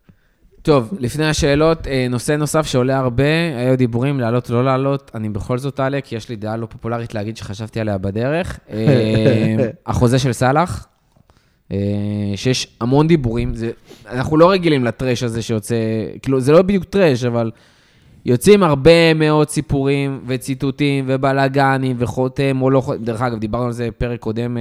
טוב, 0.61 0.93
לפני 0.99 1.25
השאלות, 1.25 1.87
אה, 1.87 2.07
נושא 2.09 2.31
נוסף 2.31 2.65
שעולה 2.65 2.99
הרבה, 2.99 3.23
היו 3.57 3.77
דיבורים 3.77 4.19
לעלות 4.19 4.49
או 4.49 4.55
לא 4.55 4.65
לעלות, 4.65 5.11
אני 5.15 5.29
בכל 5.29 5.57
זאת 5.57 5.79
אעלה, 5.79 6.01
כי 6.01 6.15
יש 6.15 6.29
לי 6.29 6.35
דעה 6.35 6.57
לא 6.57 6.65
פופולרית 6.65 7.13
להגיד 7.13 7.37
שחשבתי 7.37 7.79
עליה 7.79 7.97
בדרך. 7.97 8.59
אה, 8.69 9.55
החוזה 9.85 10.19
של 10.19 10.33
סאלח, 10.33 10.87
שיש 12.35 12.77
המון 12.81 13.07
דיבורים, 13.07 13.55
זה, 13.55 13.71
אנחנו 14.09 14.37
לא 14.37 14.51
רגילים 14.51 14.85
לטרש 14.85 15.23
הזה 15.23 15.41
שיוצא, 15.41 15.75
כאילו, 16.21 16.39
זה 16.39 16.51
לא 16.51 16.61
בדיוק 16.61 16.83
טרש, 16.83 17.23
אבל 17.23 17.51
יוצאים 18.25 18.63
הרבה 18.63 19.13
מאוד 19.13 19.49
סיפורים 19.49 20.21
וציטוטים 20.27 21.05
ובלאגנים 21.07 21.95
וחותם 21.99 22.61
או 22.61 22.69
לא 22.69 22.81
חותם. 22.81 23.03
דרך 23.03 23.21
אגב, 23.21 23.39
דיברנו 23.39 23.65
על 23.65 23.71
זה 23.71 23.87
בפרק 23.87 24.19
קודם, 24.19 24.57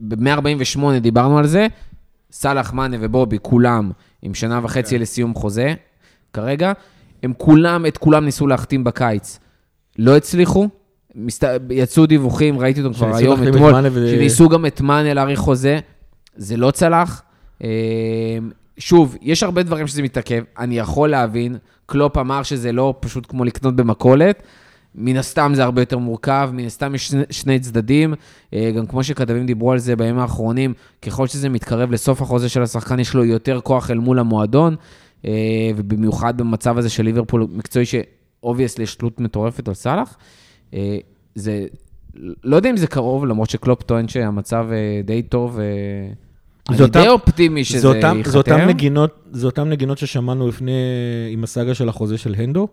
ב-148 0.00 0.80
דיברנו 1.00 1.38
על 1.38 1.46
זה. 1.46 1.66
סאלח, 2.32 2.72
מאנה 2.72 2.96
ובובי, 3.00 3.38
כולם 3.42 3.90
עם 4.22 4.34
שנה 4.34 4.60
וחצי 4.62 4.98
לסיום 4.98 5.34
חוזה, 5.34 5.74
כרגע. 6.32 6.72
הם 7.22 7.32
כולם, 7.38 7.86
את 7.86 7.98
כולם 7.98 8.24
ניסו 8.24 8.46
להחתים 8.46 8.84
בקיץ. 8.84 9.38
לא 9.98 10.16
הצליחו. 10.16 10.68
מסת... 11.14 11.48
יצאו 11.70 12.06
דיווחים, 12.06 12.58
ראיתי 12.58 12.82
אותם 12.82 12.94
כבר 12.94 13.16
היום, 13.16 13.42
את 13.42 13.48
אתמול, 13.48 13.72
מאנה 13.72 13.88
ו- 13.92 14.10
שניסו 14.10 14.48
גם 14.48 14.66
את 14.66 14.80
מאנה 14.80 15.14
להאריך 15.14 15.38
חוזה. 15.38 15.78
זה 16.36 16.56
לא 16.56 16.70
צלח. 16.70 17.22
אה, 17.64 17.68
שוב, 18.78 19.16
יש 19.22 19.42
הרבה 19.42 19.62
דברים 19.62 19.86
שזה 19.86 20.02
מתעכב. 20.02 20.42
אני 20.58 20.78
יכול 20.78 21.10
להבין, 21.10 21.56
קלופ 21.86 22.18
אמר 22.18 22.42
שזה 22.42 22.72
לא 22.72 22.94
פשוט 23.00 23.26
כמו 23.28 23.44
לקנות 23.44 23.76
במכולת. 23.76 24.42
מן 24.94 25.16
הסתם 25.16 25.52
זה 25.54 25.64
הרבה 25.64 25.82
יותר 25.82 25.98
מורכב, 25.98 26.50
מן 26.52 26.64
הסתם 26.64 26.94
יש 26.94 27.08
שני, 27.08 27.22
שני 27.30 27.58
צדדים. 27.60 28.14
אה, 28.54 28.70
גם 28.76 28.86
כמו 28.86 29.04
שכתבים 29.04 29.46
דיברו 29.46 29.72
על 29.72 29.78
זה 29.78 29.96
בימים 29.96 30.18
האחרונים, 30.18 30.74
ככל 31.02 31.26
שזה 31.26 31.48
מתקרב 31.48 31.90
לסוף 31.92 32.22
החוזה 32.22 32.48
של 32.48 32.62
השחקן, 32.62 33.00
יש 33.00 33.14
לו 33.14 33.24
יותר 33.24 33.60
כוח 33.60 33.90
אל 33.90 33.98
מול 33.98 34.18
המועדון, 34.18 34.76
אה, 35.24 35.30
ובמיוחד 35.76 36.36
במצב 36.38 36.78
הזה 36.78 36.88
של 36.88 37.02
ליברפול 37.02 37.46
מקצועי, 37.52 37.84
ש 37.86 38.04
obviously 38.04 38.84
יש 38.84 38.94
תלות 38.94 39.20
מטורפת 39.20 39.68
על 39.68 39.74
סאלח. 39.74 40.16
אה, 40.74 40.98
זה, 41.34 41.66
לא 42.44 42.56
יודע 42.56 42.70
אם 42.70 42.76
זה 42.76 42.86
קרוב, 42.86 43.26
למרות 43.26 43.50
שקלופ 43.50 43.82
טוען 43.82 44.08
שהמצב 44.08 44.66
די 45.04 45.22
טוב. 45.22 45.58
אני 46.70 46.82
אותם- 46.82 47.00
די 47.00 47.08
אופטימי 47.08 47.64
שזה 47.64 47.88
ייחתם. 47.88 48.20
זה 49.32 49.46
אותם 49.46 49.68
נגינות 49.68 49.98
ששמענו 49.98 50.48
לפני, 50.48 50.72
עם 51.30 51.44
הסאגה 51.44 51.74
של 51.74 51.88
החוזה 51.88 52.18
של 52.18 52.34
הנדו. 52.38 52.68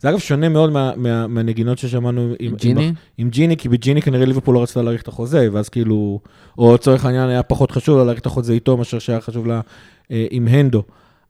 זה 0.00 0.10
אגב 0.10 0.18
שונה 0.18 0.48
מאוד 0.48 0.70
מה, 0.70 0.92
מה, 0.96 1.26
מהנגינות 1.26 1.78
ששמענו 1.78 2.34
עם, 2.38 2.54
ג'יני? 2.56 2.86
עם, 2.86 2.94
עם 3.18 3.30
ג'יני, 3.30 3.56
כי 3.56 3.68
בג'יני 3.68 4.02
כנראה 4.02 4.26
ליברפול 4.26 4.54
לא 4.54 4.62
רצתה 4.62 4.82
להאריך 4.82 5.02
את 5.02 5.08
החוזה, 5.08 5.48
ואז 5.52 5.68
כאילו, 5.68 6.20
או 6.58 6.74
לצורך 6.74 7.04
העניין 7.04 7.28
היה 7.28 7.42
פחות 7.42 7.70
חשוב 7.70 7.98
לה 7.98 8.04
להאריך 8.04 8.20
את 8.20 8.26
החוזה 8.26 8.52
איתו, 8.52 8.76
מאשר 8.76 8.98
שהיה 8.98 9.20
חשוב 9.20 9.46
לה 9.46 9.60
אה, 10.10 10.26
עם 10.30 10.48
הנדו. 10.48 10.82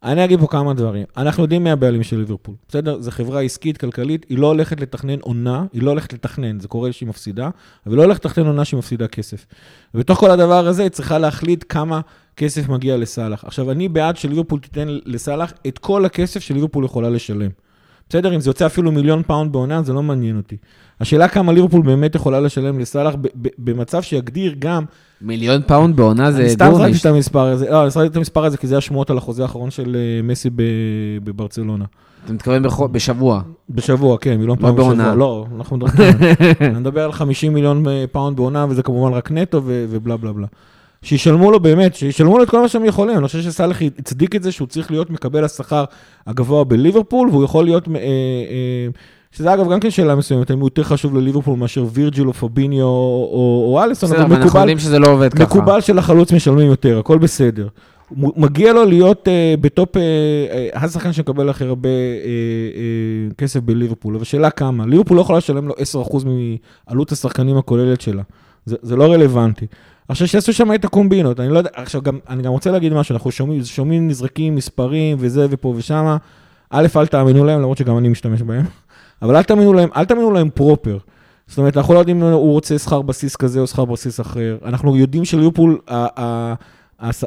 אני 0.03 0.25
אגיד 0.25 0.41
פה 0.41 0.47
כמה 0.47 0.75
דברים. 0.75 1.05
אנחנו 1.17 1.43
יודעים 1.43 1.65
מי 1.65 1.71
הבעלים 1.71 2.03
של 2.03 2.19
ליברפול, 2.19 2.55
בסדר? 2.69 3.01
זו 3.01 3.11
חברה 3.11 3.41
עסקית, 3.41 3.79
כלכלית, 3.79 4.27
היא 4.29 4.39
לא 4.39 4.47
הולכת 4.47 4.81
לתכנן 4.81 5.19
עונה, 5.21 5.65
היא 5.73 5.83
לא 5.83 5.91
הולכת 5.91 6.13
לתכנן, 6.13 6.61
זה 6.61 6.69
קורה 6.69 6.93
שהיא 6.93 7.09
מפסידה, 7.09 7.51
אבל 7.87 7.95
היא 7.95 7.97
לא 7.97 8.03
הולכת 8.03 8.25
לתכנן 8.25 8.47
עונה 8.47 8.65
שהיא 8.65 8.79
מפסידה 8.79 9.07
כסף. 9.07 9.47
ובתוך 9.95 10.19
כל 10.19 10.31
הדבר 10.31 10.67
הזה 10.67 10.83
היא 10.83 10.91
צריכה 10.91 11.19
להחליט 11.19 11.65
כמה 11.69 12.01
כסף 12.37 12.69
מגיע 12.69 12.97
לסאלח. 12.97 13.45
עכשיו, 13.45 13.71
אני 13.71 13.89
בעד 13.89 14.17
שליברפול 14.17 14.61
תיתן 14.61 14.89
לסאלח 14.89 15.53
את 15.67 15.79
כל 15.79 16.05
הכסף 16.05 16.41
שליברפול 16.41 16.85
יכולה 16.85 17.11
לשלם. 17.11 17.51
בסדר, 18.09 18.35
אם 18.35 18.41
זה 18.41 18.51
יוצא 18.51 18.67
אפילו 18.67 18.93
מיליון 18.93 19.23
פאונד 19.23 19.53
בעונה, 19.53 19.83
זה 19.83 19.93
לא 19.93 20.03
מעניין 20.03 20.37
אותי. 20.37 20.57
השאלה 21.01 21.29
כמה 21.29 21.53
ליברפול 21.53 21.83
באמת 21.83 22.15
יכולה 22.15 22.41
לשלם 22.41 22.79
לסאלח 22.79 23.15
במצב 23.59 24.03
שיגדיר 24.03 24.55
גם... 24.59 24.85
מיליון 25.23 25.63
פאונד 25.67 25.97
בעונה 25.97 26.33
זה 26.33 26.41
אני 26.41 26.51
סתם 26.51 26.65
זרקתי 26.65 26.79
גורנישט. 26.79 27.01
את 27.01 27.07
המספר 27.07 27.41
הזה, 27.47 27.71
לא, 27.71 27.83
אני 27.83 27.91
זרקתי 27.91 28.11
את 28.11 28.17
המספר 28.17 28.45
הזה 28.45 28.57
כי 28.57 28.67
זה 28.67 28.77
השמועות 28.77 29.11
על 29.11 29.19
החוזה 29.19 29.43
האחרון 29.43 29.71
של 29.71 29.97
אה, 29.97 30.23
מסי 30.23 30.51
בברצלונה. 31.25 31.85
אתה 32.25 32.33
מתכוון 32.33 32.63
בשבוע. 32.93 33.43
בשבוע, 33.71 34.19
כן, 34.19 34.37
מיליון 34.37 34.59
לא 34.61 34.63
פאונד 34.63 34.79
בשבוע. 34.79 35.15
לא, 35.15 35.47
אנחנו 35.57 35.77
מדברים, 35.77 37.05
על 37.05 37.13
50 37.13 37.55
מיליון 37.55 37.89
אה, 37.89 38.05
פאונד 38.13 38.37
בעונה, 38.37 38.67
וזה 38.69 38.83
כמובן 38.83 39.13
רק 39.13 39.31
נטו 39.31 39.63
ובלה 39.65 40.17
בלה 40.17 40.33
בלה. 40.33 40.47
שישלמו 41.03 41.51
לו 41.51 41.61
באמת, 41.61 41.95
שישלמו 41.95 42.39
לו 42.39 42.45
את 42.45 42.51
כל 42.51 42.61
מה 42.61 42.69
שהם 42.69 42.85
יכולים. 42.85 43.19
אני 43.19 43.27
חושב 43.27 43.43
שסאלח 43.43 43.79
הצדיק 43.99 44.37
את 44.37 44.43
זה 44.43 44.53
שהוא 44.53 44.69
צריך 44.69 44.91
להיות 44.91 45.11
מקבל 45.11 45.45
השכר 45.45 45.85
הגבוה 46.27 46.65
בליברפול, 46.65 47.29
והוא 47.29 47.45
יכול 47.45 47.65
להיות, 47.65 47.89
אה, 47.89 47.95
אה, 47.95 48.89
שזה 49.33 49.55
אגב 49.55 49.73
גם 49.73 49.81
כן 49.81 49.91
שאלה 49.91 50.15
מסוימת, 50.15 50.51
האם 50.51 50.59
הוא 50.59 50.67
יותר 50.67 50.83
חשוב 50.83 51.17
לליברפול 51.17 51.57
מאשר 51.57 51.87
וירג'יל 51.93 52.29
או 52.29 52.33
פביניו 52.33 52.85
או, 52.85 53.65
או, 53.73 53.81
אליסון, 53.85 54.09
בסדר, 54.09 54.19
אבל 54.19 54.27
אבל 54.27 54.35
אנחנו 54.35 54.47
מקובל, 54.47 54.61
יודעים 54.61 54.79
שזה 54.79 54.99
לא 54.99 55.09
עובד 55.09 55.35
ככה. 55.35 55.45
מקובל 55.45 55.81
שלחלוץ 55.81 56.33
משלמים 56.33 56.71
יותר, 56.71 56.99
הכל 56.99 57.19
בסדר. 57.19 57.69
מגיע 58.17 58.73
לו 58.73 58.85
להיות 58.85 59.29
אה, 59.29 59.55
בטופ, 59.61 59.97
אה, 59.97 60.03
אה, 60.51 60.69
השחקן 60.85 61.13
שמקבל 61.13 61.49
הכי 61.49 61.65
הרבה 61.65 61.89
אה, 61.89 61.95
אה, 62.25 63.35
כסף 63.39 63.61
בליברפול, 63.61 64.15
אבל 64.15 64.25
שאלה 64.25 64.51
כמה. 64.51 64.87
ליברפול 64.87 65.17
לא 65.17 65.23
יכולה 65.23 65.39
לשלם 65.39 65.69
לו 65.69 65.75
10% 65.75 66.25
מעלות 66.89 67.13
השחקנים 67.13 67.57
הכוללת 67.57 68.01
שלה. 68.01 68.23
זה, 68.67 68.77
זה 68.83 68.97
לא 68.97 69.13
רלוונטי. 69.13 69.67
עכשיו 70.09 70.29
שיעשו 70.29 70.53
שם 70.53 70.75
את 70.75 70.85
הקומבינות, 70.85 71.41
אני 71.41 71.49
לא 71.49 71.59
יודע, 71.59 71.71
עכשיו 71.75 72.03
גם, 72.03 72.19
אני 72.29 72.43
גם 72.43 72.53
רוצה 72.53 72.71
להגיד 72.71 72.93
משהו, 72.93 73.13
אנחנו 73.13 73.31
שומעים, 73.31 73.65
שומעים 73.65 74.09
נזרקים 74.09 74.55
מספרים 74.55 75.17
וזה 75.21 75.47
ופה 75.51 75.75
ושמה. 75.77 76.17
א', 76.71 76.87
אל 76.97 77.07
תאמינו 77.07 77.45
להם, 77.45 77.61
למרות 77.61 77.79
שגם 77.79 77.99
אני 77.99 78.09
משתמש 78.09 78.43
בהם, 78.43 78.65
אבל 79.23 79.37
אל 79.37 79.43
תאמינו 79.43 79.73
להם, 79.73 79.89
אל 79.97 80.05
תאמינו 80.05 80.31
להם 80.31 80.51
proper. 80.55 80.99
זאת 81.47 81.59
אומרת, 81.59 81.77
אנחנו 81.77 81.95
לא 81.95 81.99
יודעים 81.99 82.23
אם 82.23 82.33
הוא 82.33 82.53
רוצה 82.53 82.79
שכר 82.79 83.03
בסיס 83.03 83.37
כזה 83.37 83.61
או 83.61 83.67
שכר 83.67 83.85
בסיס 83.85 84.21
אחר. 84.21 84.57
אנחנו 84.65 84.97
יודעים 84.97 85.25
שליברפול, 85.25 85.79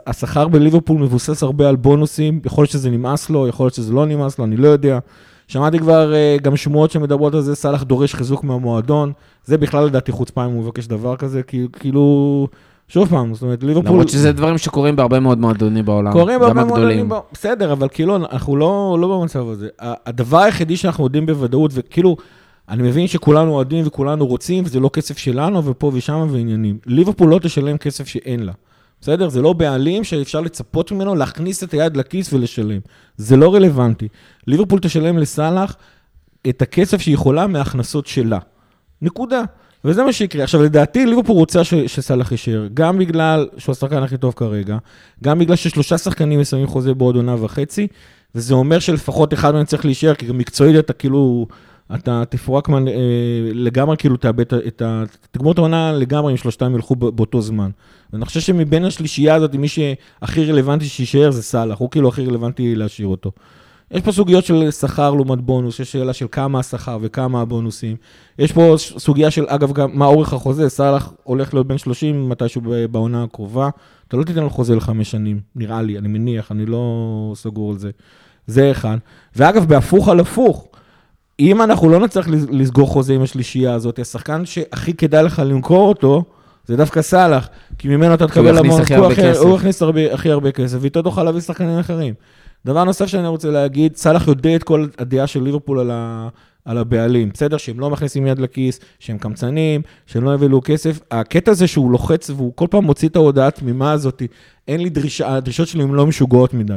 השכר 0.07 0.47
בליברפול 0.47 1.01
מבוסס 1.01 1.43
הרבה 1.43 1.69
על 1.69 1.75
בונוסים, 1.75 2.41
יכול 2.45 2.61
להיות 2.61 2.71
שזה 2.71 2.89
נמאס 2.89 3.29
לו, 3.29 3.47
יכול 3.47 3.63
להיות 3.65 3.73
שזה 3.73 3.93
לא 3.93 4.05
נמאס 4.05 4.39
לו, 4.39 4.45
אני 4.45 4.57
לא 4.57 4.67
יודע. 4.67 4.99
שמעתי 5.47 5.79
כבר 5.79 6.13
אה, 6.13 6.37
גם 6.41 6.55
שמועות 6.55 6.91
שמדברות 6.91 7.33
על 7.33 7.41
זה, 7.41 7.55
סאלח 7.55 7.83
דורש 7.83 8.15
חיזוק 8.15 8.43
מהמועדון. 8.43 9.11
זה 9.45 9.57
בכלל 9.57 9.85
לדעתי 9.85 10.11
חוצפה 10.11 10.45
אם 10.45 10.51
הוא 10.51 10.63
מבקש 10.63 10.87
דבר 10.87 11.15
כזה, 11.15 11.41
כאילו, 11.79 12.47
שוב 12.93 13.09
פעם, 13.09 13.33
זאת 13.33 13.41
אומרת, 13.43 13.63
ליברפול... 13.63 13.91
למרות 13.91 14.09
שזה 14.09 14.31
דברים 14.31 14.57
שקורים 14.57 14.95
בהרבה 14.95 15.19
מאוד 15.19 15.37
מועדונים 15.39 15.85
בעולם. 15.85 16.11
קורים 16.11 16.39
בהרבה. 16.39 16.63
מועדונים, 16.63 17.09
ב- 17.09 17.19
בסדר, 17.33 17.73
אבל 17.73 17.87
כאילו, 17.91 18.15
אנחנו 18.15 18.55
לא, 18.55 18.97
לא 18.99 19.07
במצב 19.07 19.47
הזה. 19.49 19.67
הדבר 19.79 20.37
היחידי 20.37 20.77
שאנחנו 20.77 21.03
יודעים 21.03 21.25
בוודאות, 21.25 21.71
וכאילו, 21.73 22.17
אני 22.69 22.83
מבין 22.83 23.07
שכולנו 23.07 23.51
אוהדים 23.51 23.87
וכולנו 23.87 24.27
רוצים, 24.27 24.63
וזה 24.63 24.79
לא 24.79 24.89
כסף 24.93 25.17
שלנו, 25.17 25.65
ופה 25.65 25.91
ושם 25.93 26.27
ועניינים. 26.31 26.77
ליברפול 26.85 27.29
לא 27.29 27.39
תשלם 27.39 27.77
כסף 27.77 28.07
שאין 28.07 28.43
לה. 28.43 28.51
בסדר? 29.01 29.29
זה 29.29 29.41
לא 29.41 29.53
בעלים 29.53 30.03
שאפשר 30.03 30.41
לצפות 30.41 30.91
ממנו 30.91 31.15
להכניס 31.15 31.63
את 31.63 31.73
היד 31.73 31.97
לכיס 31.97 32.33
ולשלם. 32.33 32.79
זה 33.17 33.37
לא 33.37 33.55
רלוונטי. 33.55 34.07
ליברפול 34.47 34.79
תשלם 34.79 35.17
לסאלח 35.17 35.75
את 36.49 36.61
הכסף 36.61 37.01
שהיא 37.01 37.13
יכולה 37.13 37.47
מההכנסות 37.47 38.07
שלה. 38.07 38.39
נקודה. 39.01 39.41
וזה 39.85 40.03
מה 40.03 40.13
שיקרה. 40.13 40.43
עכשיו, 40.43 40.63
לדעתי, 40.63 41.05
ליברפול 41.05 41.35
רוצה 41.35 41.63
ש- 41.63 41.73
שסאלח 41.73 42.31
יישאר, 42.31 42.67
גם 42.73 42.97
בגלל 42.97 43.47
שהוא 43.57 43.73
השחקן 43.73 44.03
הכי 44.03 44.17
טוב 44.17 44.33
כרגע, 44.35 44.77
גם 45.23 45.39
בגלל 45.39 45.55
ששלושה 45.55 45.97
שחקנים 45.97 46.39
מסיימים 46.39 46.67
חוזה 46.67 46.93
בעוד 46.93 47.15
עונה 47.15 47.43
וחצי, 47.43 47.87
וזה 48.35 48.53
אומר 48.53 48.79
שלפחות 48.79 49.33
אחד 49.33 49.53
מהם 49.53 49.65
צריך 49.65 49.85
להישאר, 49.85 50.15
כי 50.15 50.25
מקצועית 50.33 50.79
אתה 50.79 50.93
כאילו, 50.93 51.47
אתה 51.95 52.23
תפורק 52.29 52.69
מה, 52.69 52.77
אה, 52.77 52.83
לגמרי, 53.53 53.97
כאילו 53.97 54.17
תאבד 54.17 54.53
את 54.53 54.81
ה... 54.81 55.03
תגמור 55.31 55.51
את 55.53 55.57
העונה 55.57 55.91
לגמרי 55.93 56.31
אם 56.31 56.37
שלושתם 56.37 56.75
ילכו 56.75 56.95
ב- 56.95 57.09
באותו 57.09 57.41
זמן. 57.41 57.69
ואני 58.13 58.25
חושב 58.25 58.39
שמבין 58.39 58.85
השלישייה 58.85 59.35
הזאת, 59.35 59.55
מי 59.55 59.67
שהכי 59.67 60.45
רלוונטי 60.45 60.85
שיישאר 60.85 61.31
זה 61.31 61.43
סאלח, 61.43 61.77
הוא 61.79 61.89
כאילו 61.91 62.09
הכי 62.09 62.25
רלוונטי 62.25 62.75
להשאיר 62.75 63.07
אותו. 63.07 63.31
יש 63.91 64.01
פה 64.01 64.11
סוגיות 64.11 64.45
של 64.45 64.71
שכר 64.71 65.11
לעומת 65.11 65.41
בונוס, 65.41 65.79
יש 65.79 65.91
שאלה 65.91 66.13
של 66.13 66.25
כמה 66.31 66.59
השכר 66.59 66.97
וכמה 67.01 67.41
הבונוסים. 67.41 67.95
יש 68.39 68.51
פה 68.51 68.75
סוגיה 68.77 69.31
של, 69.31 69.45
אגב, 69.47 69.71
גם 69.73 69.89
מה 69.93 70.05
אורך 70.05 70.33
החוזה, 70.33 70.69
סאלח 70.69 71.13
הולך 71.23 71.53
להיות 71.53 71.67
בן 71.67 71.77
30 71.77 72.29
מתישהו 72.29 72.61
בעונה 72.91 73.23
הקרובה. 73.23 73.69
אתה 74.07 74.17
לא 74.17 74.23
תיתן 74.23 74.41
לו 74.43 74.49
חוזה 74.49 74.75
לחמש 74.75 75.11
שנים, 75.11 75.39
נראה 75.55 75.81
לי, 75.81 75.97
אני 75.97 76.07
מניח, 76.07 76.51
אני 76.51 76.65
לא 76.65 76.81
סגור 77.35 77.71
על 77.71 77.77
זה. 77.77 77.89
זה 78.47 78.71
אחד. 78.71 78.97
ואגב, 79.35 79.65
בהפוך 79.65 80.09
על 80.09 80.19
הפוך, 80.19 80.67
אם 81.39 81.61
אנחנו 81.61 81.89
לא 81.89 81.99
נצטרך 81.99 82.27
לס- 82.29 82.45
לסגור 82.51 82.87
חוזה 82.87 83.13
עם 83.13 83.21
השלישייה 83.21 83.73
הזאת, 83.73 83.99
השחקן 83.99 84.45
שהכי 84.45 84.93
כדאי 84.93 85.23
לך 85.23 85.41
למכור 85.45 85.89
אותו, 85.89 86.23
זה 86.65 86.77
דווקא 86.77 87.01
סאלח, 87.01 87.49
כי 87.77 87.87
ממנו 87.87 88.13
אתה 88.13 88.27
תקבל 88.27 88.57
המון. 88.57 88.79
הוא 89.43 89.55
יכניס 89.55 89.81
הכי 90.13 90.31
הרבה 90.31 90.51
כסף, 90.51 90.77
ואיתו 90.81 91.01
תוכל 91.01 91.23
להביא 91.23 91.41
שחקנים 91.41 91.79
אחרים. 91.79 92.13
דבר 92.65 92.83
נוסף 92.83 93.05
שאני 93.05 93.27
רוצה 93.27 93.49
להגיד, 93.49 93.95
סאלח 93.95 94.27
יודע 94.27 94.55
את 94.55 94.63
כל 94.63 94.87
הדעה 94.99 95.27
של 95.27 95.43
ליברפול 95.43 95.79
על, 95.79 95.91
ה, 95.93 96.27
על 96.65 96.77
הבעלים, 96.77 97.29
בסדר? 97.33 97.57
שהם 97.57 97.79
לא 97.79 97.89
מכניסים 97.89 98.27
יד 98.27 98.39
לכיס, 98.39 98.79
שהם 98.99 99.17
קמצנים, 99.17 99.81
שהם 100.05 100.23
לא 100.23 100.33
יבלו 100.33 100.61
כסף. 100.65 100.99
הקטע 101.11 101.51
הזה 101.51 101.67
שהוא 101.67 101.91
לוחץ 101.91 102.29
והוא 102.29 102.51
כל 102.55 102.67
פעם 102.69 102.83
מוציא 102.83 103.07
את 103.09 103.15
ההודעה 103.15 103.47
התמימה 103.47 103.91
הזאת, 103.91 104.21
אין 104.67 104.81
לי 104.81 104.89
דרישה, 104.89 105.35
הדרישות 105.35 105.67
שלי 105.67 105.83
הן 105.83 105.91
לא 105.91 106.07
משוגעות 106.07 106.53
מדי. 106.53 106.73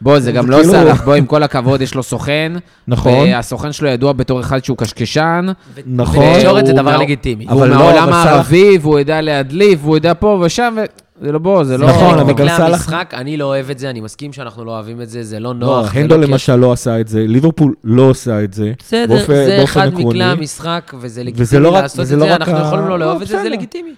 בוא, 0.00 0.18
זה 0.18 0.32
גם 0.32 0.50
לא 0.50 0.56
כאילו- 0.56 0.72
סאלח, 0.72 1.04
בוא, 1.04 1.14
עם 1.14 1.26
כל 1.26 1.42
הכבוד, 1.42 1.80
יש 1.80 1.94
לו 1.94 2.02
סוכן. 2.02 2.52
נכון. 2.88 3.12
והסוכן 3.28 3.72
שלו 3.72 3.88
ידוע 3.88 4.12
בתור 4.12 4.40
אחד 4.40 4.64
שהוא 4.64 4.76
קשקשן. 4.76 5.46
נכון. 5.86 6.24
בתקשורת 6.32 6.66
זה 6.66 6.72
דבר 6.72 6.96
לגיטימי. 6.96 7.48
אבל 7.48 7.68
לא, 7.68 7.76
מהעולם 7.76 8.12
הערבי, 8.12 8.78
והוא 8.80 8.98
יודע 8.98 9.20
להדליף, 9.20 9.78
והוא 9.82 9.96
יודע 9.96 10.12
פה 10.18 10.42
ושם, 10.44 10.76
וזה 11.20 11.32
לא 11.32 11.38
בוא, 11.38 11.64
זה 11.64 11.78
לא... 11.78 11.86
נכון, 11.88 12.18
אבל 12.18 12.32
גם 12.32 12.48
סאלח- 12.48 12.60
המשחק, 12.60 13.10
אני 13.16 13.36
לא 13.36 13.44
אוהב 13.44 13.70
את 13.70 13.78
זה, 13.78 13.90
אני 13.90 14.00
מסכים 14.00 14.32
שאנחנו 14.32 14.64
לא 14.64 14.70
אוהבים 14.70 15.02
את 15.02 15.08
זה, 15.08 15.22
זה 15.22 15.40
לא 15.40 15.48
לא, 15.48 15.54
נוח. 15.54 15.92
זה 15.94 16.00
הנדו 16.00 16.16
לא 16.16 16.20
כיף. 16.22 16.30
למשל 16.30 16.56
לא 16.56 16.72
עשה 16.72 17.00
את 17.00 17.08
זה, 17.08 17.24
ליברפול 17.26 17.74
לא 17.84 18.02
עושה 18.02 18.44
את 18.44 18.52
זה. 18.52 18.72
בסדר, 18.78 19.24
זה 19.26 19.60
אחד. 19.64 19.90
מכלי 19.94 20.24
המשחק, 20.24 20.92
וזה 20.94 21.06
וזה 21.06 21.24
לגיטימי 21.24 21.62
לא 21.62 21.68
רק- 21.74 21.82
לעשות 21.82 22.06
את 22.06 22.10
לא 22.10 22.18
זה, 22.18 22.34
רק 22.34 22.40
אנחנו 22.40 22.56
ה- 22.56 22.60
יכולים 22.66 22.84
לא 22.84 22.98
לא, 22.98 23.06
לאהוב 23.06 23.22
את 23.22 23.28
זה, 23.28 23.42
זה. 23.42 23.48
לגיטימי. 23.48 23.94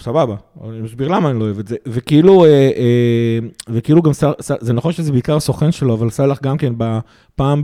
סבבה, 0.00 0.34
אני 0.64 0.80
מסביר 0.80 1.08
למה 1.08 1.30
אני 1.30 1.38
לא 1.38 1.44
אוהב 1.44 1.58
את 1.58 1.68
זה. 1.68 1.76
וכאילו, 1.86 2.44
אה, 2.44 2.50
אה, 2.50 3.38
וכאילו 3.68 4.02
גם, 4.02 4.12
סל, 4.12 4.32
סל, 4.40 4.54
זה 4.60 4.72
נכון 4.72 4.92
שזה 4.92 5.12
בעיקר 5.12 5.36
הסוכן 5.36 5.72
שלו, 5.72 5.94
אבל 5.94 6.10
סאלח 6.10 6.42
גם 6.42 6.56
כן, 6.56 6.72
פעם 7.36 7.62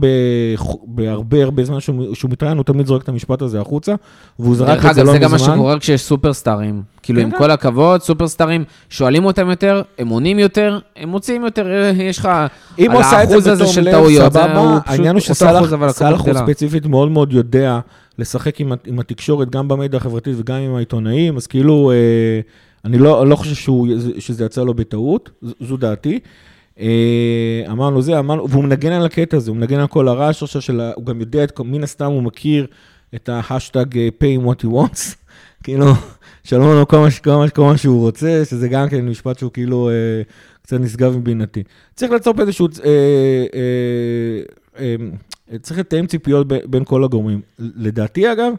בהרבה 0.85 1.43
הרבה 1.43 1.65
זמן 1.65 1.81
שהוא, 1.81 2.15
שהוא 2.15 2.31
מתראיין, 2.31 2.57
הוא 2.57 2.65
תמיד 2.65 2.87
זורק 2.87 3.03
את 3.03 3.09
המשפט 3.09 3.43
הזה 3.43 3.61
החוצה, 3.61 3.95
והוא 4.39 4.57
זרק 4.57 4.69
דרך 4.69 4.87
את 4.87 4.95
זה 4.95 5.01
אגב, 5.01 5.07
לא 5.07 5.13
זה 5.13 5.19
גם 5.19 5.31
מה 5.31 5.37
מזמן. 5.37 5.55
שקורה 5.55 5.79
כשיש 5.79 6.01
סופרסטארים. 6.01 6.83
כאילו, 7.03 7.21
כן, 7.21 7.27
עם 7.27 7.33
כן. 7.33 7.39
כל 7.39 7.51
הכבוד, 7.51 8.03
סופרסטארים, 8.03 8.65
שואלים 8.91 9.25
אותם 9.25 9.51
יותר, 9.51 9.83
הם 9.99 10.09
עונים 10.09 10.39
יותר, 10.39 10.79
הם 10.97 11.09
מוציאים 11.09 11.45
יותר, 11.45 11.67
אה, 11.67 11.91
יש 12.03 12.19
לך... 12.19 12.29
אם 12.79 12.91
על 12.91 12.97
הוא 12.97 13.01
עשה 13.01 13.23
את 13.23 13.29
זה 13.29 13.35
האחוז 13.35 13.47
הזה 13.47 13.63
בתום 13.63 13.75
של 13.75 13.81
לב, 13.81 13.93
טעויות, 13.93 14.33
פשוט 14.33 14.43
העניין 14.87 15.15
הוא 15.15 15.21
שסאלח 15.21 15.73
הוא. 15.73 16.35
ספציפית 16.35 16.87
מאוד 16.87 17.11
מאוד 17.11 17.33
יודע 17.33 17.81
לשחק 18.19 18.61
עם, 18.61 18.73
עם 18.87 18.99
התקשורת, 19.01 19.51
גם 19.51 19.69
במדיה 19.69 19.97
החברתית 19.97 20.35
וגם 20.39 20.57
עם 20.57 20.75
העיתונאים, 20.75 21.37
אז 21.37 21.47
כאילו, 21.47 21.91
אה, 21.91 22.41
אני 22.85 22.99
לא, 22.99 23.27
לא 23.27 23.37
חושב 23.37 23.55
שהוא, 23.55 23.89
שזה 24.19 24.45
יצא 24.45 24.63
לו 24.65 24.75
בטעות, 24.75 25.31
ז- 25.43 25.53
זו 25.61 25.77
דעתי. 25.77 26.19
אה, 26.81 27.63
אמרנו 27.71 28.03
זה, 28.03 28.19
אמרנו, 28.19 28.49
והוא 28.51 28.65
מנגן 28.65 28.93
על 28.93 29.07
הקטע 29.07 29.37
הזה, 29.37 29.51
הוא 29.51 29.57
מנגן 29.57 29.81
על 29.81 29.87
כל 29.87 30.09
הרעש 30.09 30.43
עכשיו 30.43 30.63
של, 30.63 30.81
ה- 30.81 30.93
הוא 30.95 31.05
גם 31.07 31.21
יודע, 31.21 31.45
את, 31.45 31.61
מן 31.61 31.83
הסתם 31.83 32.05
הוא 32.13 32.23
מכיר 32.23 32.67
את 33.15 33.29
ההאשטאג 33.29 33.99
אה, 33.99 34.09
pay 34.23 34.47
what 34.47 34.65
he 34.65 34.69
wants, 34.69 35.15
כאילו, 35.65 35.87
שלמו 36.45 36.69
לו 36.69 36.89
כל 36.89 36.99
מה, 36.99 37.09
כל, 37.51 37.63
מה, 37.63 37.77
שהוא 37.79 38.01
רוצה, 38.01 38.43
שזה 38.45 38.69
גם 38.69 38.89
כן 38.89 39.07
משפט 39.09 39.39
שהוא 39.39 39.53
כאילו 39.53 39.89
אה, 39.89 39.95
קצת 40.63 40.81
נשגב 40.81 41.17
מבינתי. 41.17 41.63
צריך 41.95 42.13
ליצור 42.13 42.35
פה 42.35 42.43
איזשהו, 42.43 42.69
אה, 42.85 42.91
אה, 43.55 44.41
אה, 44.79 44.95
צריך 45.63 45.81
לתאם 45.81 46.07
ציפיות 46.07 46.47
בין 46.49 46.85
כל 46.85 47.05
הגורמים. 47.05 47.41
לדעתי 47.59 48.33
אגב, 48.33 48.53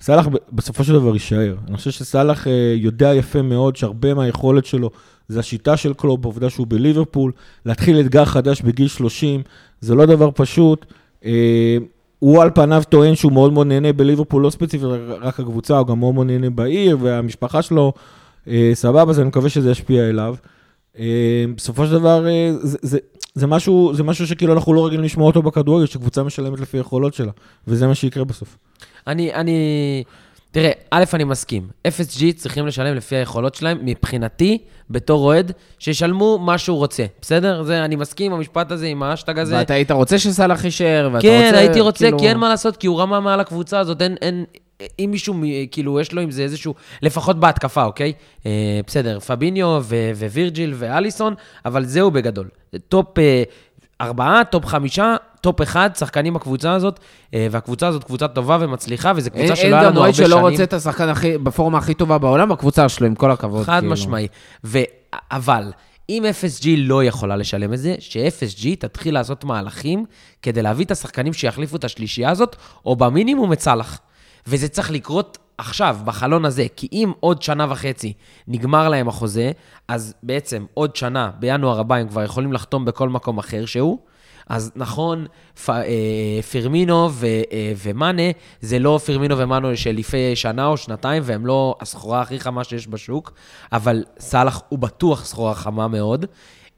סאלח 0.00 0.28
בסופו 0.52 0.84
של 0.84 0.92
דבר 0.92 1.12
יישאר. 1.12 1.56
אני 1.68 1.76
חושב 1.76 1.90
שסאלח 1.90 2.46
אה, 2.46 2.74
יודע 2.76 3.14
יפה 3.14 3.42
מאוד 3.42 3.76
שהרבה 3.76 4.14
מהיכולת 4.14 4.64
שלו 4.64 4.90
זה 5.28 5.40
השיטה 5.40 5.76
של 5.76 5.94
קלופ, 5.94 6.24
העובדה 6.24 6.50
שהוא 6.50 6.66
בליברפול, 6.66 7.32
להתחיל 7.66 8.00
אתגר 8.00 8.24
חדש 8.24 8.62
בגיל 8.62 8.88
30, 8.88 9.42
זה 9.80 9.94
לא 9.94 10.06
דבר 10.06 10.30
פשוט. 10.34 10.86
אה, 11.24 11.76
הוא 12.18 12.42
על 12.42 12.50
פניו 12.54 12.82
טוען 12.88 13.14
שהוא 13.14 13.32
מאוד 13.32 13.52
מאוד 13.52 13.66
נהנה 13.66 13.92
בליברפול, 13.92 14.42
לא 14.42 14.50
ספציפית 14.50 14.86
רק 15.20 15.40
הקבוצה, 15.40 15.78
הוא 15.78 15.86
גם 15.86 15.98
מאוד 15.98 16.14
מאוד 16.14 16.26
נהנה 16.26 16.50
בעיר, 16.50 16.98
והמשפחה 17.00 17.62
שלו 17.62 17.92
אה, 18.48 18.70
סבבה, 18.74 19.10
אז 19.10 19.20
אני 19.20 19.28
מקווה 19.28 19.48
שזה 19.48 19.70
ישפיע 19.70 20.08
אליו. 20.08 20.34
בסופו 21.56 21.86
של 21.86 21.92
דבר, 21.92 22.26
זה, 22.60 22.78
זה, 22.82 22.98
זה, 23.34 23.46
משהו, 23.46 23.92
זה 23.94 24.02
משהו 24.02 24.26
שכאילו 24.26 24.52
אנחנו 24.52 24.74
לא 24.74 24.86
רגילים 24.86 25.04
לשמוע 25.04 25.26
אותו 25.26 25.42
בכדורגל, 25.42 25.86
שקבוצה 25.86 26.22
משלמת 26.22 26.60
לפי 26.60 26.76
היכולות 26.76 27.14
שלה, 27.14 27.32
וזה 27.68 27.86
מה 27.86 27.94
שיקרה 27.94 28.24
בסוף. 28.24 28.56
אני, 29.06 29.34
אני... 29.34 30.04
תראה, 30.50 30.70
א', 30.90 31.04
אני 31.14 31.24
מסכים. 31.24 31.68
FSG 31.88 32.22
צריכים 32.36 32.66
לשלם 32.66 32.94
לפי 32.96 33.16
היכולות 33.16 33.54
שלהם, 33.54 33.78
מבחינתי, 33.82 34.58
בתור 34.90 35.24
אוהד, 35.24 35.52
שישלמו 35.78 36.38
מה 36.38 36.58
שהוא 36.58 36.78
רוצה, 36.78 37.04
בסדר? 37.20 37.62
זה, 37.62 37.84
אני 37.84 37.96
מסכים 37.96 38.32
עם 38.32 38.38
המשפט 38.38 38.70
הזה, 38.70 38.86
עם 38.86 39.02
האשטג 39.02 39.38
הזה. 39.38 39.56
ואתה 39.56 39.74
היית 39.74 39.90
רוצה 39.90 40.18
שסאלח 40.18 40.64
יישאר, 40.64 41.10
ואתה 41.12 41.22
כן, 41.22 41.42
רוצה... 41.46 41.58
הייתי 41.58 41.80
רוצה, 41.80 42.04
כאילו- 42.04 42.18
כי 42.18 42.28
אין 42.28 42.38
מה 42.38 42.48
לעשות, 42.48 42.76
כי 42.76 42.86
הוא 42.86 43.00
רמה 43.00 43.20
מעל 43.20 43.40
הקבוצה 43.40 43.78
הזאת, 43.78 44.02
אין, 44.02 44.16
אין, 44.22 44.44
אם 44.98 45.08
מישהו, 45.10 45.34
כאילו, 45.70 46.00
יש 46.00 46.12
לו 46.12 46.20
עם 46.20 46.30
זה 46.30 46.42
איזשהו, 46.42 46.74
לפחות 47.02 47.40
בהתקפה, 47.40 47.84
אוקיי? 47.84 48.12
אה, 48.46 48.80
בסדר, 48.86 49.20
פביניו 49.20 49.80
ו- 49.82 50.10
ווירג'יל 50.16 50.74
ואליסון, 50.76 51.34
אבל 51.64 51.84
זהו 51.84 52.10
בגדול. 52.10 52.48
טופ 52.88 53.18
אה, 53.18 53.42
ארבעה, 54.00 54.44
טופ 54.44 54.66
חמישה, 54.66 55.16
טופ 55.40 55.62
אחד, 55.62 55.90
שחקנים 55.98 56.34
בקבוצה 56.34 56.72
הזאת, 56.72 57.00
אה, 57.34 57.46
והקבוצה 57.50 57.88
הזאת 57.88 58.04
קבוצה 58.04 58.28
טובה 58.28 58.58
ומצליחה, 58.60 59.12
וזו 59.16 59.30
אין, 59.34 59.38
קבוצה 59.38 59.56
שלא 59.56 59.64
אין 59.64 59.74
היה 59.74 59.82
גם 59.82 59.88
לנו 59.88 59.96
הרבה 59.96 60.00
אוהד 60.00 60.14
שנים. 60.14 60.28
שלא 60.28 60.40
רוצה 60.40 60.62
את 60.62 60.72
השחקן 60.72 61.08
הכי, 61.08 61.38
בפורמה 61.38 61.78
הכי 61.78 61.94
טובה 61.94 62.18
בעולם 62.18 62.48
בקבוצה 62.48 62.88
שלו, 62.88 63.06
עם 63.06 63.14
כל 63.14 63.30
הכבוד. 63.30 63.64
חד 63.66 63.78
כאילו. 63.78 63.92
משמעי. 63.92 64.28
ו... 64.64 64.78
אבל, 65.30 65.72
אם 66.08 66.24
FSG 66.40 66.66
לא 66.76 67.04
יכולה 67.04 67.36
לשלם 67.36 67.72
את 67.72 67.78
זה, 67.78 67.94
ש-FSG 67.98 68.66
תתחיל 68.78 69.14
לעשות 69.14 69.44
מהלכים 69.44 70.04
כדי 70.42 70.62
להביא 70.62 70.84
את 70.84 70.90
השחקנים 70.90 71.32
שיחליפו 71.32 71.76
את 71.76 71.84
השלישייה 71.84 72.30
הזאת, 72.30 72.56
או 72.86 72.96
במינימום 72.96 73.52
את 73.52 73.60
סאלח. 73.60 74.00
וזה 74.46 74.68
צריך 74.68 74.90
לקרות 74.90 75.38
עכשיו, 75.58 75.98
בחלון 76.04 76.44
הזה, 76.44 76.66
כי 76.76 76.88
אם 76.92 77.12
עוד 77.20 77.42
שנה 77.42 77.66
וחצי 77.70 78.12
נגמר 78.48 78.88
להם 78.88 79.08
החוזה, 79.08 79.52
אז 79.88 80.14
בעצם 80.22 80.64
עוד 80.74 80.96
שנה, 80.96 81.30
בינואר 81.38 81.80
הבא, 81.80 81.94
הם 81.94 82.08
כבר 82.08 82.22
יכולים 82.22 82.52
לחתום 82.52 82.84
בכל 82.84 83.08
מקום 83.08 83.38
אחר 83.38 83.66
שהוא. 83.66 83.98
אז 84.48 84.72
נכון, 84.76 85.26
פ, 85.64 85.70
אה, 85.70 86.42
פירמינו 86.50 87.08
ו, 87.12 87.26
אה, 87.26 87.72
ומאנה, 87.84 88.22
זה 88.60 88.78
לא 88.78 89.00
פירמינו 89.04 89.38
ומאנה 89.38 89.68
לפני 89.92 90.36
שנה 90.36 90.66
או 90.66 90.76
שנתיים, 90.76 91.22
והם 91.26 91.46
לא 91.46 91.76
הסחורה 91.80 92.20
הכי 92.20 92.40
חמה 92.40 92.64
שיש 92.64 92.88
בשוק, 92.88 93.32
אבל 93.72 94.04
סאלח 94.18 94.62
הוא 94.68 94.78
בטוח 94.78 95.24
סחורה 95.24 95.54
חמה 95.54 95.88
מאוד, 95.88 96.26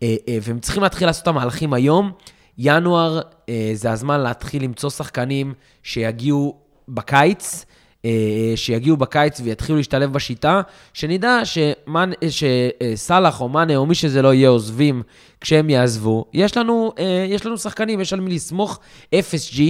אה, 0.03 0.17
אה, 0.29 0.39
והם 0.43 0.59
צריכים 0.59 0.83
להתחיל 0.83 1.09
לעשות 1.09 1.23
את 1.23 1.29
המהלכים 1.29 1.73
היום. 1.73 2.13
ינואר 2.59 3.21
אה, 3.49 3.71
זה 3.75 3.91
הזמן 3.91 4.21
להתחיל 4.21 4.63
למצוא 4.63 4.91
שחקנים 4.91 5.55
שיגיעו 5.83 6.66
בקיץ, 6.89 7.65
אה, 8.05 8.11
שיגיעו 8.57 8.97
בקיץ 8.97 9.41
ויתחילו 9.45 9.79
להשתלב 9.79 10.13
בשיטה, 10.13 10.61
שנדע 10.93 11.41
שמאן- 11.45 12.13
שסאלח 12.29 13.41
או 13.41 13.49
מאנה 13.49 13.77
או 13.77 13.87
מי 13.87 13.95
שזה 13.95 14.23
לא 14.23 14.35
יהיה 14.35 14.49
עוזבים 14.49 15.03
כשהם 15.41 15.71
יעזבו. 15.71 16.25
יש 16.33 16.57
לנו, 16.57 16.93
אה, 16.99 17.27
יש 17.29 17.47
לנו 17.47 17.59
שחקנים, 17.59 18.01
יש 18.01 18.13
על 18.13 18.21
מי 18.21 18.35
לסמוך. 18.35 18.81
FSG, 19.15 19.61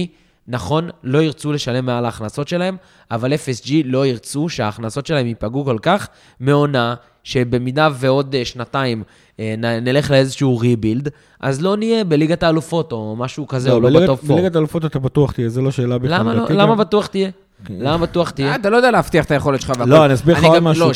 נכון, 0.47 0.89
לא 1.03 1.21
ירצו 1.21 1.51
לשלם 1.51 1.85
מעל 1.85 2.05
ההכנסות 2.05 2.47
שלהם, 2.47 2.77
אבל 3.11 3.33
FSG 3.33 3.71
לא 3.85 4.05
ירצו 4.05 4.49
שההכנסות 4.49 5.05
שלהם 5.05 5.27
ייפגעו 5.27 5.65
כל 5.65 5.77
כך 5.81 6.07
מעונה, 6.39 6.95
שבמידה 7.27 7.89
ועוד 7.93 8.35
אה, 8.35 8.45
שנתיים 8.45 9.03
אה, 9.39 9.55
נלך 9.81 10.11
לאיזשהו 10.11 10.57
ריבילד, 10.57 11.09
אז 11.39 11.61
לא 11.61 11.77
נהיה 11.77 12.03
בליגת 12.03 12.43
האלופות 12.43 12.91
או 12.91 13.15
משהו 13.17 13.47
כזה, 13.47 13.71
או 13.71 13.79
לא 13.79 13.89
בליגת- 13.89 14.03
בטופ 14.03 14.23
4. 14.23 14.35
בליגת 14.35 14.55
האלופות 14.55 14.85
אתה 14.85 14.99
בטוח 14.99 15.31
תהיה, 15.31 15.49
זו 15.49 15.61
לא 15.61 15.71
שאלה 15.71 15.97
בכלל. 15.97 16.19
למה 16.19 16.33
לא? 16.33 16.45
למה 16.49 16.75
בטוח 16.75 17.07
תהיה? 17.07 17.29
למה 17.69 17.97
בטוח 17.97 18.27
אה, 18.27 18.33
תהיה? 18.33 18.55
אתה 18.55 18.69
לא 18.69 18.77
יודע 18.77 18.91
להבטיח 18.91 19.25
את 19.25 19.31
היכולת 19.31 19.61
שלך 19.61 19.69
והכל. 19.69 19.89
לא, 19.89 20.05
אני 20.05 20.13
אסביר 20.13 20.37
לך 20.37 20.43
עוד 20.43 20.55
גם- 20.55 20.63
משהו, 20.63 20.87
לא, 20.87 20.93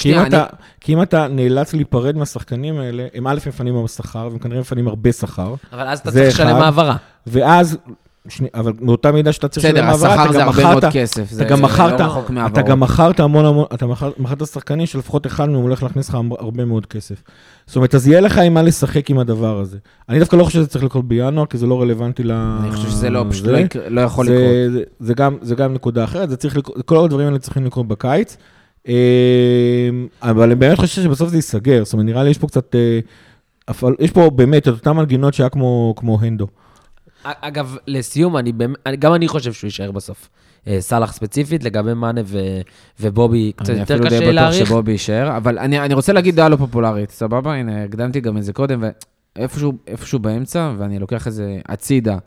כי 0.82 0.94
אם 0.94 1.02
אתה- 1.02 1.28
נאלץ 1.28 1.74
להיפרד 1.74 2.18
מהשחקנים 2.18 2.80
האלה, 2.80 3.08
הם 3.14 3.28
א' 3.28 3.38
מפנים 3.48 3.84
בשכר, 3.84 4.28
והם 4.32 4.40
כנראה 4.40 4.60
מפנים 4.60 4.88
הרבה 4.88 5.12
שכר, 5.12 5.54
אבל 5.74 5.88
אז 5.88 6.00
אתה 6.00 6.12
צריך 6.12 6.28
לשלם. 6.40 6.56
העברה. 6.56 6.96
ואז, 7.28 7.78
שני, 8.28 8.48
אבל 8.54 8.74
מאותה 8.82 9.12
מידה 9.12 9.32
שאתה 9.32 9.48
צריך 9.48 9.66
בסדר, 9.66 9.80
לשלם 9.82 9.90
העברה, 9.90 10.14
השכר 10.14 10.24
אתה 10.26 10.34
זה 10.34 10.40
גם 10.40 10.48
הרבה 10.48 10.64
מאוד 10.64 10.86
כסף. 10.92 11.34
אתה 11.36 11.44
גם 11.44 11.62
לא 11.62 11.66
מכרת, 11.68 12.02
אתה. 12.52 12.62
גם 12.62 12.80
מכרת 12.80 13.20
המון 13.20 13.46
המון, 13.46 13.66
אתה 13.74 13.86
מכר- 13.88 14.12
מכרת 14.18 14.48
שחקנים 14.48 14.86
שלפחות 14.86 15.28
אחד 15.28 15.50
מהם 15.50 15.62
הולך 15.62 15.84
להכניס 15.84 16.10
לך 16.10 16.18
הרבה 16.40 16.66
מאוד 16.66 16.86
כסף. 16.86 17.24
זאת 17.68 17.76
אומרת, 17.76 17.96
אז 17.96 18.08
יהיה 18.08 18.22
לך 18.22 18.38
עם 18.38 18.54
מה 18.54 18.62
לשחק 18.62 19.10
עם 19.10 19.20
הדבר 19.20 19.60
הזה. 19.60 19.78
אני 20.10 20.20
דווקא 20.20 20.36
לא 20.36 20.44
חושב 20.44 20.60
שזה 20.60 20.68
צריך 20.68 20.84
לקרות 20.84 21.08
בינואר, 21.08 21.46
כי 21.46 21.58
זה 21.58 21.68
לא 21.68 21.82
רלוונטי 21.82 22.24
ל... 22.24 22.32
אני 22.32 22.72
חושב 22.72 22.90
שזה 22.90 23.10
לא, 23.10 23.26
פשוט. 23.30 23.46
לא 23.48 23.58
לא 23.88 24.02
יכול 24.02 24.26
לקרות. 24.26 24.88
זה, 25.00 25.14
גם, 25.56 25.74
נקודה 25.74 26.04
אחרת, 26.04 26.30
זה 26.30 26.38
צריך 26.38 26.58
לקרות, 26.58 26.78
כל 26.86 27.06
הדברים 27.06 27.28
האלה 27.28 27.40
צריכים 27.40 27.66
לקרות 27.66 27.88
בקיץ. 27.88 28.38
אה, 28.88 28.94
אבל 30.22 30.44
אני 30.44 30.56
באמת 30.56 30.78
חושב 30.78 31.02
שבסוף 31.04 31.30
זה 31.30 31.38
ייסגר, 31.38 31.84
זאת 31.84 31.94
אומרת, 31.94 32.06
נראה 32.06 32.24
לי 32.24 32.30
יש 32.30 32.38
פה 32.38 32.48
קצת, 32.48 32.76
אה, 32.76 33.00
יש 34.00 34.12
פה 34.12 34.30
באמת 34.30 34.64
את 34.64 34.74
אותן 34.74 34.92
מנגינות 34.92 35.34
שהיה 35.34 35.50
כמו 35.96 36.20
הנדו. 36.22 36.48
אגב, 37.24 37.76
לסיום, 37.88 38.38
אני 38.38 38.52
אני- 38.86 38.98
גם 38.98 39.14
אני 39.14 39.28
חושב 39.28 39.54
שהוא 39.54 39.68
יישאר 39.68 39.92
בסוף. 39.92 40.30
אה, 40.68 40.78
סאלח 40.82 41.14
ספציפית, 41.14 41.64
לגבי 41.64 41.94
מאנה 41.94 42.22
ו- 42.26 42.62
ובובי, 43.00 43.52
קצת 43.56 43.70
אני 43.70 43.80
יותר 43.80 43.94
אפילו 43.96 44.10
די 44.10 44.16
קשה 44.16 44.20
בטוח 44.22 44.34
להעריך. 44.36 44.68
שבובי 44.68 44.92
יישאר, 44.92 45.38
אבל 45.38 45.60
אני 45.60 45.80
אני 45.80 45.94
רוצה 45.94 46.14
להגיד 46.14 46.36
דעה 46.36 46.50
לא 46.50 46.56
פופולרית, 46.56 47.12
סבבה? 47.12 47.54
הנה, 47.56 47.84
הקדמתי 47.84 48.20
גם 48.20 48.38
את 48.38 48.44
זה 48.44 48.54
קודם, 48.54 48.84
ואיפשהו 49.38 49.74
איפשהו 49.88 50.20
באמצע, 50.20 50.74
ואני 50.78 51.00
לוקח 51.00 51.28
את 51.28 51.34
זה 51.34 51.60
הצידה. 51.68 52.18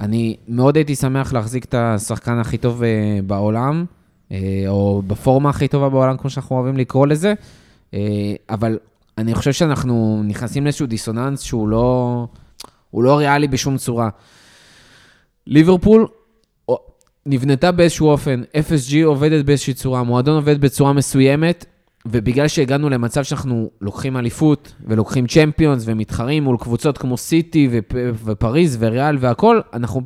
אני 0.00 0.36
מאוד 0.48 0.76
הייתי 0.76 0.94
שמח 0.96 1.32
להחזיק 1.32 1.64
את 1.64 1.74
השחקן 1.74 2.38
הכי 2.38 2.58
טוב 2.58 2.82
אה, 2.82 2.88
בעולם, 3.26 3.84
אה, 4.32 4.36
או 4.68 5.02
בפורמה 5.06 5.50
הכי 5.50 5.68
טובה 5.68 5.88
בעולם, 5.88 6.16
כמו 6.16 6.30
שאנחנו 6.30 6.56
אוהבים 6.56 6.76
לקרוא 6.76 7.06
לזה, 7.06 7.34
אבל 8.50 8.78
אני 9.18 9.34
חושב 9.34 9.52
שאנחנו 9.52 10.22
נכנסים 10.26 10.64
לאיזשהו 10.64 10.86
דיסוננס 10.86 11.40
שהוא 11.42 11.68
לא, 11.68 12.26
הוא 12.90 13.04
לא 13.04 13.18
ריאלי 13.18 13.48
בשום 13.48 13.76
צורה. 13.76 14.08
ליברפול 15.46 16.06
נבנתה 17.26 17.72
באיזשהו 17.72 18.08
אופן, 18.08 18.42
FSG 18.54 19.04
עובדת 19.04 19.44
באיזושהי 19.44 19.74
צורה, 19.74 20.00
המועדון 20.00 20.36
עובד 20.36 20.60
בצורה 20.60 20.92
מסוימת, 20.92 21.64
ובגלל 22.06 22.48
שהגענו 22.48 22.88
למצב 22.88 23.22
שאנחנו 23.22 23.70
לוקחים 23.80 24.16
אליפות 24.16 24.74
ולוקחים 24.86 25.26
צ'מפיונס 25.26 25.82
ומתחרים 25.86 26.44
מול 26.44 26.56
קבוצות 26.60 26.98
כמו 26.98 27.16
סיטי 27.16 27.68
ופ- 27.72 27.94
ופריז 28.24 28.76
וריאל 28.80 29.16
והכול, 29.20 29.62
אנחנו 29.72 30.02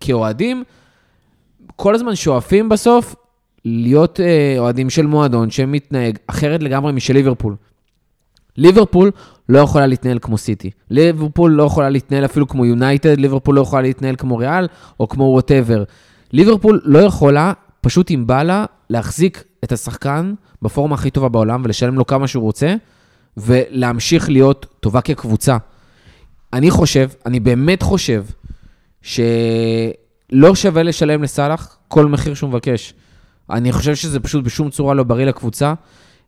כאוהדים 0.00 0.64
כל 1.76 1.94
הזמן 1.94 2.14
שואפים 2.14 2.68
בסוף 2.68 3.14
להיות 3.64 4.20
אה, 4.20 4.54
אוהדים 4.58 4.90
של 4.90 5.06
מועדון 5.06 5.50
שמתנהג 5.50 6.18
אחרת 6.26 6.62
לגמרי 6.62 6.92
משל 6.92 7.12
ליברפול. 7.12 7.56
ליברפול 8.56 9.10
לא 9.48 9.58
יכולה 9.58 9.86
להתנהל 9.86 10.18
כמו 10.22 10.38
סיטי. 10.38 10.70
ליברפול 10.90 11.52
לא 11.52 11.62
יכולה 11.62 11.88
להתנהל 11.88 12.24
אפילו 12.24 12.48
כמו 12.48 12.66
יונייטד, 12.66 13.18
ליברפול 13.18 13.54
לא 13.54 13.60
יכולה 13.60 13.82
להתנהל 13.82 14.16
כמו 14.16 14.36
ריאל 14.36 14.68
או 15.00 15.08
כמו 15.08 15.24
ווטאבר. 15.24 15.84
ליברפול 16.32 16.80
לא 16.84 16.98
יכולה, 16.98 17.52
פשוט 17.80 18.10
אם 18.10 18.26
בא 18.26 18.42
לה, 18.42 18.64
להחזיק 18.90 19.44
את 19.64 19.72
השחקן 19.72 20.34
בפורמה 20.62 20.94
הכי 20.94 21.10
טובה 21.10 21.28
בעולם 21.28 21.62
ולשלם 21.64 21.94
לו 21.94 22.06
כמה 22.06 22.28
שהוא 22.28 22.42
רוצה, 22.42 22.74
ולהמשיך 23.36 24.30
להיות 24.30 24.66
טובה 24.80 25.00
כקבוצה. 25.00 25.56
אני 26.52 26.70
חושב, 26.70 27.08
אני 27.26 27.40
באמת 27.40 27.82
חושב, 27.82 28.24
שלא 29.02 30.54
שווה 30.54 30.82
לשלם 30.82 31.22
לסאלח 31.22 31.78
כל 31.88 32.06
מחיר 32.06 32.34
שהוא 32.34 32.50
מבקש. 32.50 32.94
אני 33.50 33.72
חושב 33.72 33.94
שזה 33.94 34.20
פשוט 34.20 34.44
בשום 34.44 34.70
צורה 34.70 34.94
לא 34.94 35.02
בריא 35.02 35.24
לקבוצה. 35.24 35.74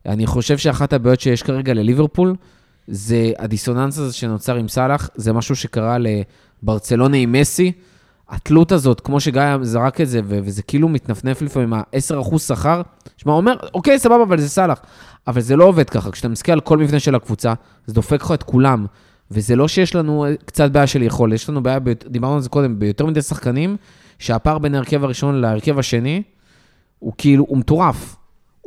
אני 0.07 0.27
חושב 0.27 0.59
שאחת 0.59 0.93
הבעיות 0.93 1.21
שיש 1.21 1.43
כרגע 1.43 1.75
לליברפול, 1.75 2.35
זה 2.89 3.33
הדיסוננס 3.39 3.99
הזה 3.99 4.13
שנוצר 4.13 4.55
עם 4.55 4.69
סאלח, 4.69 5.11
זה 5.15 5.33
משהו 5.33 5.57
שקרה 5.57 5.97
לברצלונה 5.99 7.17
עם 7.17 7.33
מסי. 7.33 7.73
התלות 8.29 8.73
הזאת, 8.73 9.01
כמו 9.01 9.21
שגיא 9.21 9.43
זרק 9.63 10.01
את 10.01 10.09
זה, 10.09 10.21
וזה 10.25 10.63
כאילו 10.63 10.89
מתנפנף 10.89 11.43
לפעמים, 11.43 11.75
ה-10% 11.75 12.39
שכר, 12.39 12.83
שמע, 13.17 13.33
אומר, 13.33 13.57
אוקיי, 13.75 13.99
סבבה, 13.99 14.23
אבל 14.23 14.41
זה 14.41 14.49
סאלח. 14.49 14.81
אבל 15.27 15.41
זה 15.41 15.57
לא 15.57 15.65
עובד 15.65 15.91
ככה, 15.91 16.11
כשאתה 16.11 16.29
מסתכל 16.29 16.53
על 16.53 16.61
כל 16.61 16.79
מבנה 16.79 17.01
של 17.01 17.15
הקבוצה, 17.15 17.55
זה 17.87 17.95
דופק 17.95 18.23
לך 18.23 18.33
את 18.33 18.43
כולם. 18.43 18.87
וזה 19.31 19.57
לא 19.57 19.69
שיש 19.69 19.95
לנו 19.95 20.25
אה, 20.25 20.35
קצת 20.45 20.71
בעיה 20.71 20.87
של 20.87 21.03
יכולת, 21.03 21.35
יש 21.35 21.49
לנו 21.49 21.63
בעיה, 21.63 21.79
דיברנו 22.07 22.35
על 22.35 22.41
זה 22.41 22.49
קודם, 22.49 22.79
ביותר 22.79 23.07
מדי 23.07 23.23
שחקנים, 23.23 23.77
שהפער 24.19 24.59
בין 24.59 24.75
ההרכב 24.75 25.05
הראשון 25.05 25.35
להרכב 25.35 25.79
השני, 25.79 26.23
הוא 26.99 27.13
כאילו, 27.19 27.45
הוא 27.49 27.59
מטורף. 27.59 28.17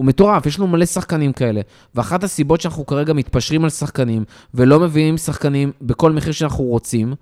הוא 0.01 0.07
מטורף, 0.07 0.45
יש 0.45 0.59
לנו 0.59 0.67
מלא 0.67 0.85
שחקנים 0.85 1.33
כאלה. 1.33 1.61
ואחת 1.95 2.23
הסיבות 2.23 2.61
שאנחנו 2.61 2.85
כרגע 2.85 3.13
מתפשרים 3.13 3.63
על 3.63 3.69
שחקנים, 3.69 4.23
ולא 4.53 4.79
מביאים 4.79 5.17
שחקנים 5.17 5.71
בכל 5.81 6.11
מחיר 6.11 6.33
שאנחנו 6.33 6.63
רוצים, 6.63 7.13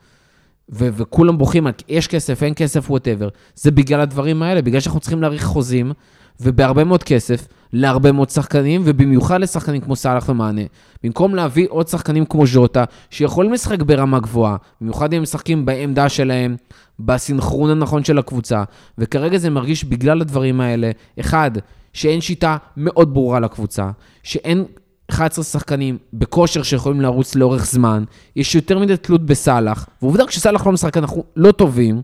ו- 0.70 0.90
וכולם 0.94 1.38
בוכים 1.38 1.68
יש 1.88 2.08
כסף, 2.08 2.44
אין 2.44 2.54
כסף, 2.56 2.92
ווטאבר, 2.92 3.30
זה 3.56 3.72
בגלל 3.72 4.02
הדברים 4.02 4.44
האלה, 4.44 4.62
בגלל 4.62 4.80
שאנחנו 4.80 5.00
צריכים 5.00 5.22
להאריך 5.22 5.44
חוזים, 5.44 5.92
ובהרבה 6.40 6.84
מאוד 6.84 7.04
כסף, 7.04 7.48
להרבה 7.74 8.12
מאוד 8.12 8.30
שחקנים, 8.30 8.82
ובמיוחד 8.86 9.42
לשחקנים 9.42 9.82
כמו 9.82 9.96
סאלח 9.96 10.30
ומענה. 10.30 10.62
במקום 11.04 11.36
להביא 11.36 11.68
עוד 11.70 11.88
שחקנים 11.88 12.26
כמו 12.26 12.48
ז'וטה, 12.48 12.84
שיכולים 13.10 13.54
לשחק 13.54 13.82
ברמה 13.82 14.20
גבוהה, 14.20 14.56
במיוחד 14.82 15.14
אם 15.14 15.18
הם 15.18 15.24
משחקים 15.24 15.66
בעמדה 15.66 16.10
שלהם, 16.10 16.56
בסנכרון 17.00 17.70
הנכון 17.70 18.04
של 18.04 18.18
הקבוצה, 18.18 18.64
וכרגע 18.98 19.38
זה 19.38 19.50
מרגיש 19.50 19.84
בגלל 19.84 20.22
הדברים 20.22 20.62
האלה, 20.62 20.92
אחד, 21.20 21.52
שאין 21.94 22.22
שיטה 22.22 22.58
מאוד 22.78 23.14
ברורה 23.14 23.40
לקבוצה, 23.40 23.90
שאין 24.24 24.66
11 25.10 25.44
שחקנים 25.44 25.98
בכושר 26.14 26.64
שיכולים 26.64 27.02
לרוץ 27.02 27.36
לאורך 27.36 27.66
זמן, 27.66 28.04
יש 28.36 28.56
יותר 28.56 28.80
מדי 28.80 28.98
תלות 28.98 29.26
בסאלח, 29.26 29.90
ועובדה 30.02 30.26
כשסאלח 30.26 30.66
לא 30.66 30.72
משחק 30.72 30.98
אנחנו 30.98 31.24
לא 31.36 31.52
טובים, 31.52 32.02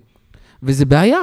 וזה 0.63 0.86
בעיה. 0.86 1.21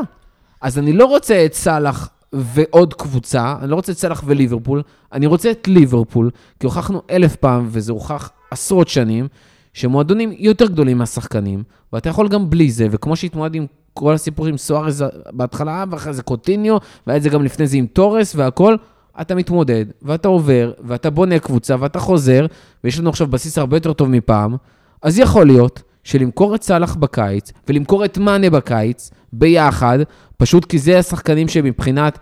אז 0.61 0.79
אני 0.79 0.92
לא 0.92 1.05
רוצה 1.05 1.44
את 1.44 1.55
סאלח 1.55 2.09
ועוד 2.33 2.94
קבוצה, 2.94 3.57
אני 3.61 3.70
לא 3.70 3.75
רוצה 3.75 3.92
את 3.92 3.98
סאלח 3.98 4.22
וליברפול, 4.27 4.83
אני 5.12 5.27
רוצה 5.27 5.51
את 5.51 5.68
ליברפול, 5.68 6.31
כי 6.61 6.66
הוכחנו 6.66 7.03
אלף 7.11 7.37
פעם, 7.37 7.68
וזה 7.70 7.92
הוכח 7.92 8.31
עשרות 8.51 8.88
שנים, 8.88 9.29
שמועדונים 9.75 10.33
יותר 10.38 10.66
גדולים 10.66 10.98
מהשחקנים, 10.98 11.62
ואתה 11.92 12.09
יכול 12.09 12.29
גם 12.29 12.51
בלי 12.51 12.70
זה, 12.70 12.87
וכמו 12.90 13.16
שהתמודד 13.16 13.55
עם 13.55 13.66
כל 13.94 14.14
הסיפור 14.14 14.46
עם 14.46 14.57
סוארז 14.57 15.05
בהתחלה, 15.31 15.85
ואחרי 15.90 16.12
זה 16.12 16.22
קוטיניו, 16.22 16.76
והיה 17.07 17.16
את 17.16 17.22
זה 17.22 17.28
גם 17.28 17.42
לפני 17.44 17.66
זה 17.66 17.76
עם 17.76 17.87
תורס 17.87 18.35
והכל, 18.37 18.76
אתה 19.20 19.35
מתמודד, 19.35 19.87
ואתה 20.02 20.28
עובר, 20.28 20.72
ואתה 20.85 21.11
בונה 21.11 21.38
קבוצה, 21.38 21.76
ואתה 21.81 21.98
חוזר, 21.98 22.46
ויש 22.85 22.98
לנו 22.98 23.11
עכשיו 23.11 23.26
בסיס 23.26 23.59
הרבה 23.59 23.76
יותר 23.76 23.92
טוב 23.92 24.09
מפעם, 24.09 24.57
אז 25.02 25.18
יכול 25.18 25.46
להיות 25.46 25.83
שלמכור 26.05 26.55
את 26.55 26.62
סאלח 26.62 26.94
בקיץ, 26.94 27.52
ולמכור 27.68 28.05
את 28.05 28.18
מאנה 28.18 28.50
בקיץ, 28.50 29.11
ביחד, 29.33 29.98
פשוט 30.37 30.64
כי 30.64 30.78
זה 30.78 30.98
השחקנים 30.98 31.48
שמבחינת 31.48 32.18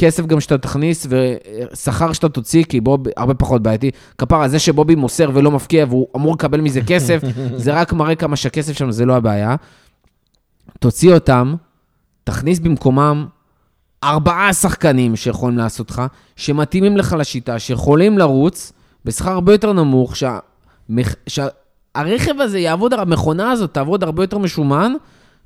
כסף 0.00 0.26
גם 0.26 0.40
שאתה 0.40 0.58
תכניס, 0.58 1.06
ושכר 1.08 2.12
שאתה 2.12 2.28
תוציא, 2.28 2.64
כי 2.64 2.80
בוב 2.80 3.00
הרבה 3.16 3.34
פחות 3.34 3.62
בעייתי. 3.62 3.90
כפרה, 4.18 4.48
זה 4.48 4.58
שבובי 4.58 4.94
מוסר 4.94 5.30
ולא 5.34 5.50
מפקיע, 5.50 5.84
והוא 5.88 6.06
אמור 6.16 6.34
לקבל 6.34 6.60
מזה 6.60 6.80
כסף, 6.86 7.22
זה 7.56 7.72
רק 7.72 7.92
מראה 7.92 8.14
כמה 8.14 8.36
שהכסף 8.36 8.78
שם 8.78 8.90
זה 8.90 9.04
לא 9.04 9.16
הבעיה. 9.16 9.56
תוציא 10.82 11.14
אותם, 11.14 11.54
תכניס 12.24 12.58
במקומם 12.58 13.26
ארבעה 14.04 14.52
שחקנים 14.52 15.16
שיכולים 15.16 15.58
לעשות 15.58 15.90
לך, 15.90 16.02
שמתאימים 16.36 16.96
לך 16.96 17.16
לשיטה, 17.18 17.58
שיכולים 17.58 18.18
לרוץ 18.18 18.72
בשכר 19.04 19.30
הרבה 19.30 19.52
יותר 19.52 19.72
נמוך, 19.72 20.16
שהמח... 20.16 21.14
שהרכב 21.26 22.40
הזה 22.40 22.58
יעבוד, 22.58 22.92
המכונה 22.94 23.50
הזאת 23.50 23.74
תעבוד 23.74 24.04
הרבה 24.04 24.22
יותר 24.22 24.38
משומן, 24.38 24.92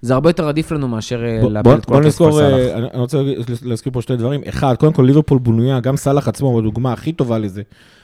זה 0.03 0.15
הרבה 0.15 0.31
יותר 0.31 0.49
עדיף 0.49 0.73
לנו 0.73 0.89
מאשר 0.89 1.25
אה, 1.25 1.39
בוא- 1.43 1.51
לאבד 1.51 1.65
בוא 1.69 1.75
את 1.75 1.85
כל 1.85 1.93
בוא 1.93 2.01
הכסף 2.01 2.21
על 2.21 2.27
נזכור. 2.29 2.41
אה, 2.43 2.75
אני 2.79 2.87
אני 2.91 3.01
רוצה 3.01 3.19
להזכיר 3.63 3.93
פה 3.93 4.03
שתי 4.03 4.17
דברים. 4.17 4.41
אחד, 4.49 4.75
קודם 4.79 4.93
כל 4.93 5.03
ליברפול 5.03 5.39
בנויה, 5.39 5.81
גם 5.81 5.97
סאלח 5.97 6.29
עצמו 6.29 6.49
הוא 6.49 6.59
הדוגמה 6.59 6.93
הכי 6.93 7.13
טובה 7.13 7.39
לזה. 7.39 7.63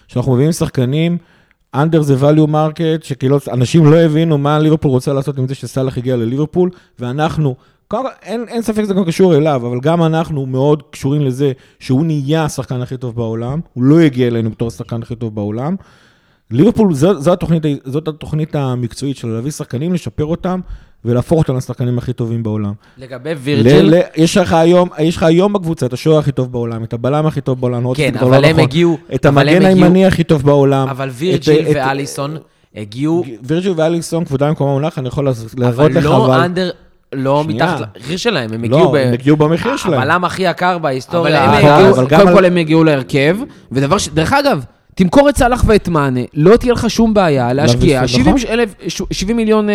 שאנחנו 0.08 0.32
מביאים 0.34 0.52
שחקנים, 0.52 1.18
under 1.76 2.00
the 2.00 2.22
value 2.22 2.50
market, 2.50 3.04
שכאילו 3.04 3.38
אנשים 3.52 3.84
לא 3.84 3.96
הבינו 3.96 4.38
מה 4.38 4.58
ליברפול 4.58 4.90
רוצה 4.90 5.12
לעשות 5.12 5.38
עם 5.38 5.48
זה 5.48 5.54
שסאלח 5.54 5.98
הגיע 5.98 6.16
לליברפול, 6.16 6.70
ואנחנו, 6.98 7.54
קודם 7.88 8.04
אין, 8.22 8.44
אין 8.48 8.62
ספק 8.62 8.82
שזה 8.82 8.94
גם 8.94 9.04
קשור 9.04 9.36
אליו, 9.36 9.66
אבל 9.66 9.80
גם 9.80 10.02
אנחנו 10.02 10.46
מאוד 10.46 10.82
קשורים 10.90 11.22
לזה 11.22 11.52
שהוא 11.78 12.04
נהיה 12.04 12.44
השחקן 12.44 12.82
הכי 12.82 12.96
טוב 12.96 13.16
בעולם, 13.16 13.60
הוא 13.72 13.84
לא 13.84 14.00
הגיע 14.00 14.26
אלינו 14.26 14.50
בתור 14.50 14.68
השחקן 14.68 15.02
הכי 15.02 15.16
טוב 15.16 15.34
בעולם. 15.34 15.76
ליברפול, 16.50 16.94
זו, 16.94 17.20
זו 17.20 17.32
התוכנית, 17.32 17.62
זאת 17.84 18.08
התוכנית 18.08 18.54
המקצועית 18.54 19.16
שלו, 19.16 19.34
להביא 19.34 19.50
שחקנים, 19.50 19.92
לשפר 19.92 20.24
אותם 20.24 20.60
ולהפוך 21.04 21.38
אותם 21.38 21.56
לשחקנים 21.56 21.98
הכי 21.98 22.12
טובים 22.12 22.42
בעולם. 22.42 22.72
לגבי 22.98 23.30
וירג'יל, 23.38 23.86
ל- 23.86 23.94
ל- 23.94 24.00
יש 24.16 24.36
לך 24.36 24.52
היום, 24.52 24.88
יש 24.98 25.16
לך 25.16 25.22
היום 25.22 25.52
בקבוצה 25.52 25.86
את 25.86 25.92
השוער 25.92 26.18
הכי 26.18 26.32
טוב 26.32 26.52
בעולם, 26.52 26.84
את 26.84 26.92
הבלם 26.92 27.26
הכי 27.26 27.40
טוב 27.40 27.60
בעולם, 27.60 27.94
כן, 27.94 28.12
אבל 28.20 28.40
לא 28.40 28.46
הם 28.46 28.50
נכון. 28.52 28.60
הגיעו, 28.60 28.98
את 29.14 29.26
אבל 29.26 29.48
הם 29.48 29.54
המגן 29.56 29.66
הגיעו- 29.70 29.84
הימני 29.84 30.06
הכי 30.06 30.24
טוב 30.24 30.42
בעולם. 30.42 30.88
אבל 30.88 31.08
וירג'יל 31.12 31.66
את- 31.70 31.76
ואליסון 31.76 32.36
הגיעו, 32.76 33.24
וירג'יל 33.42 33.72
ואליסון, 33.76 34.24
כבודם 34.24 34.48
במקום 34.48 34.68
המונח, 34.68 34.98
אני 34.98 35.08
יכול 35.08 35.28
להראות 35.56 35.78
אבל 35.90 35.98
לך, 35.98 36.04
לא 36.04 36.26
אבל... 36.26 36.40
under, 36.40 36.70
לא 37.12 37.42
שנייה. 37.44 37.64
מתחת 37.74 37.88
למחיר 37.96 38.16
שלהם, 38.16 38.52
הם 38.52 38.64
לא, 38.64 38.76
הגיעו 38.76 38.92
ב... 38.92 38.94
הם 38.96 39.12
הגיעו 39.12 39.36
במחיר 39.36 39.76
שלהם. 39.76 40.00
הבלם 40.00 40.24
הכי 40.24 40.42
יקר 40.42 40.74
אבל 40.74 40.82
בהיסטוריה. 40.82 41.44
הם 41.44 41.50
נכון, 41.58 41.70
הגיעו, 41.70 41.94
אבל 41.94 42.08
קודם 42.16 42.32
כל 42.36 42.44
הם 42.44 42.56
הגיעו 42.56 42.84
להרכב, 42.84 43.36
ודבר 43.72 43.98
ש... 43.98 44.08
דרך 44.08 44.32
אגב, 44.32 44.64
תמכור 44.94 45.28
את 45.28 45.36
סאלח 45.36 45.64
ואת 45.66 45.88
מאנה, 45.88 46.20
לא 46.34 46.56
תהיה 46.56 46.72
לך 46.72 46.90
שום 46.90 47.14
בעיה 47.14 47.52
להשקיע 47.52 47.96
נכון. 48.02 48.08
70 48.08 48.34
אלף- 48.48 48.74
70 49.10 49.36
מיליון 49.36 49.70
אה, 49.70 49.74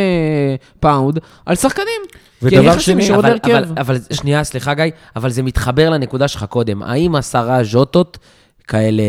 פאונד 0.80 1.20
על 1.46 1.56
שחקנים. 1.56 2.02
ודבר 2.42 2.78
שני, 2.78 3.16
אבל, 3.16 3.30
להרכב. 3.30 3.50
אבל, 3.52 3.66
אבל 3.78 3.98
שנייה, 4.14 4.44
סליחה 4.44 4.74
גיא, 4.74 4.84
אבל 5.16 5.30
זה 5.30 5.44
מתחבר 5.44 5.90
לנקודה 5.90 6.28
שלך 6.28 6.44
קודם. 6.44 6.84
האם 6.84 7.16
עשרה 7.16 7.64
ז'וטות 7.64 8.18
כאלה, 8.68 9.04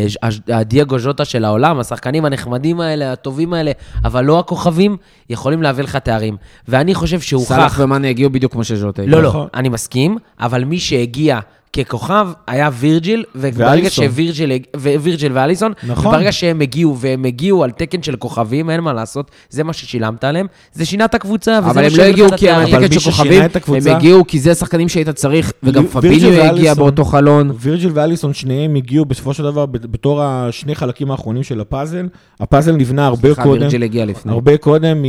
הדייגו 0.47 0.99
ז'וטה 0.99 1.25
של 1.25 1.45
העולם, 1.45 1.79
השחקנים 1.79 2.25
הנחמדים 2.25 2.81
האלה, 2.81 3.11
הטובים 3.11 3.53
האלה, 3.53 3.71
אבל 4.05 4.25
לא 4.25 4.39
הכוכבים, 4.39 4.97
יכולים 5.29 5.61
להביא 5.63 5.83
לך 5.83 5.95
תארים. 5.95 6.37
ואני 6.67 6.95
חושב 6.95 7.19
שהוכח... 7.21 7.47
סאלח 7.47 7.79
ומאנה 7.79 8.07
הגיעו 8.09 8.29
בדיוק 8.29 8.51
כמו 8.51 8.63
שז'וטה. 8.63 9.01
לא, 9.05 9.21
נכון. 9.21 9.41
לא, 9.41 9.47
אני 9.53 9.69
מסכים, 9.69 10.17
אבל 10.39 10.63
מי 10.63 10.79
שהגיע 10.79 11.39
ככוכב 11.73 12.27
היה 12.47 12.69
וירג'יל, 12.73 13.23
וברגע. 13.35 13.89
שווירג'יל, 13.89 14.51
ווירג'יל 14.75 15.31
ואליסון, 15.35 15.73
נכון. 15.87 16.07
וברגע 16.07 16.31
שהם 16.31 16.61
הגיעו, 16.61 16.97
והם 16.97 17.25
הגיעו 17.25 17.63
על 17.63 17.71
תקן 17.71 18.03
של 18.03 18.15
כוכבים, 18.15 18.69
אין 18.69 18.81
מה 18.81 18.93
לעשות, 18.93 19.31
זה 19.49 19.63
מה 19.63 19.73
ששילמת 19.73 20.23
עליהם, 20.23 20.47
זה 20.73 20.85
שינה 20.85 21.05
את 21.05 21.15
הקבוצה, 21.15 21.59
וזה 21.61 21.71
אבל 21.71 21.81
מה 21.81 21.87
הם 21.87 21.93
לא 21.97 22.03
הגיעו 22.03 22.29
כי 22.37 22.49
הם 22.49 22.79
מי 22.79 22.99
של 22.99 23.11
כוכבים, 23.11 23.41
הם 23.67 23.95
הגיעו 23.95 24.27
כי 24.27 24.39
זה 24.39 24.55
שחקנים 24.55 24.89
שהיית 24.89 25.09
צריך, 25.09 25.53
וגם 25.63 25.87
פביניו 25.87 26.41
הגיע. 26.41 26.73
באותו 26.73 27.05
חלון. 27.05 27.51
וירג'יל 27.59 27.91
ואליסון, 27.93 28.33
שניהם 28.33 28.75
הגיעו 28.75 29.05
בסופו 29.05 29.33
של 29.33 29.43
דבר 29.43 29.65
בתור 29.65 30.21
השני 30.23 30.75
חלקים 30.75 31.11
האחרונים 31.11 31.43
של 31.43 31.59
הפאזל. 31.61 32.07
הפאזל 32.39 32.71
נבנה 32.71 33.07
הרבה 33.07 33.27
סליחה, 33.27 33.43
קודם. 33.43 33.61
וירג'יל 33.61 33.83
הגיע 33.83 34.05
לפני. 34.05 34.31
הרבה 34.31 34.57
קודם 34.57 35.03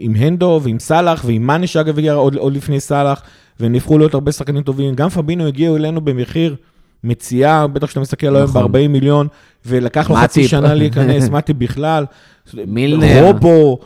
עם, 0.00 0.14
הנדו 0.16 0.60
ועם 0.62 0.78
סאלח 0.78 1.24
ועם 1.26 1.50
הגיע 1.96 2.12
עוד, 2.12 2.36
עוד 2.36 2.52
לפני 2.52 2.80
סאלח, 2.80 3.22
והם 3.60 3.72
נהפכו 3.72 3.98
להיות 3.98 4.14
הרבה 4.14 4.32
שחקנים 4.32 4.62
טובים. 4.62 4.94
גם 4.94 5.08
פבינו 5.08 5.46
הגיעו 5.46 5.76
אלינו 5.76 6.00
במחיר 6.00 6.56
מציאה, 7.04 7.66
בטח 7.66 7.86
כשאתה 7.86 8.00
מסתכל 8.00 8.36
היום 8.36 8.48
נכון. 8.48 8.72
ב-40 8.72 8.88
מיליון, 8.88 9.26
ולקח 9.66 10.10
לו 10.10 10.16
חצי. 10.16 10.48
שנה 10.48 10.74
להיכנס, 10.74 11.28
מתי 11.32 11.52
בכלל. 11.52 12.04
מילנר. 12.54 13.24
רובו, 13.24 13.78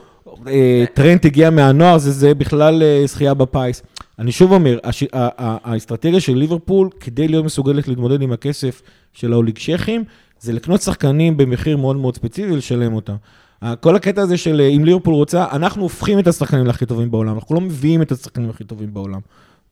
אה, 0.47 0.85
טרנט 0.95 1.25
הגיע 1.25 1.51
מהנוער, 1.51 1.99
זה, 1.99 2.11
זה 2.11 2.35
בכלל 2.35 2.83
אה, 2.83 3.03
זכייה 3.07 3.35
בפיס. 3.35 3.83
אני 4.19 4.33
שוב 4.33 4.53
אומר, 4.53 4.79
הש, 4.85 5.05
האסטרטגיה 5.13 6.21
של 6.21 6.35
ליברפול, 6.35 6.89
כדי 7.01 7.29
להיות 7.29 7.45
מסוגלת 7.45 7.89
להתמודד 7.89 8.23
עם 8.23 8.33
הכסף 8.33 8.83
של 9.13 9.33
האוליגשכים, 9.33 10.05
זה 10.41 10.53
לקנות 10.53 10.83
שחקנים 10.83 11.37
במחיר 11.37 11.77
מאוד 11.77 11.97
מאוד 11.97 12.15
ספציפי 12.17 12.53
ולשלם 12.53 12.95
אותם. 12.95 13.15
כל 13.81 13.97
הקטע 13.97 14.23
הזה 14.23 14.37
של 14.37 14.61
אה, 14.61 14.69
אם 14.69 14.85
ליברפול 14.85 15.15
רוצה, 15.15 15.47
אנחנו 15.53 15.83
הופכים 15.83 16.19
את 16.19 16.27
השחקנים 16.27 16.67
להכי 16.67 16.87
טובים 16.87 17.11
בעולם, 17.11 17.35
אנחנו 17.35 17.55
לא 17.55 17.61
מביאים 17.61 18.03
את 18.03 18.13
השחקנים 18.13 18.51
הכי 18.51 18.65
טובים 18.65 18.95
בעולם. 18.95 19.21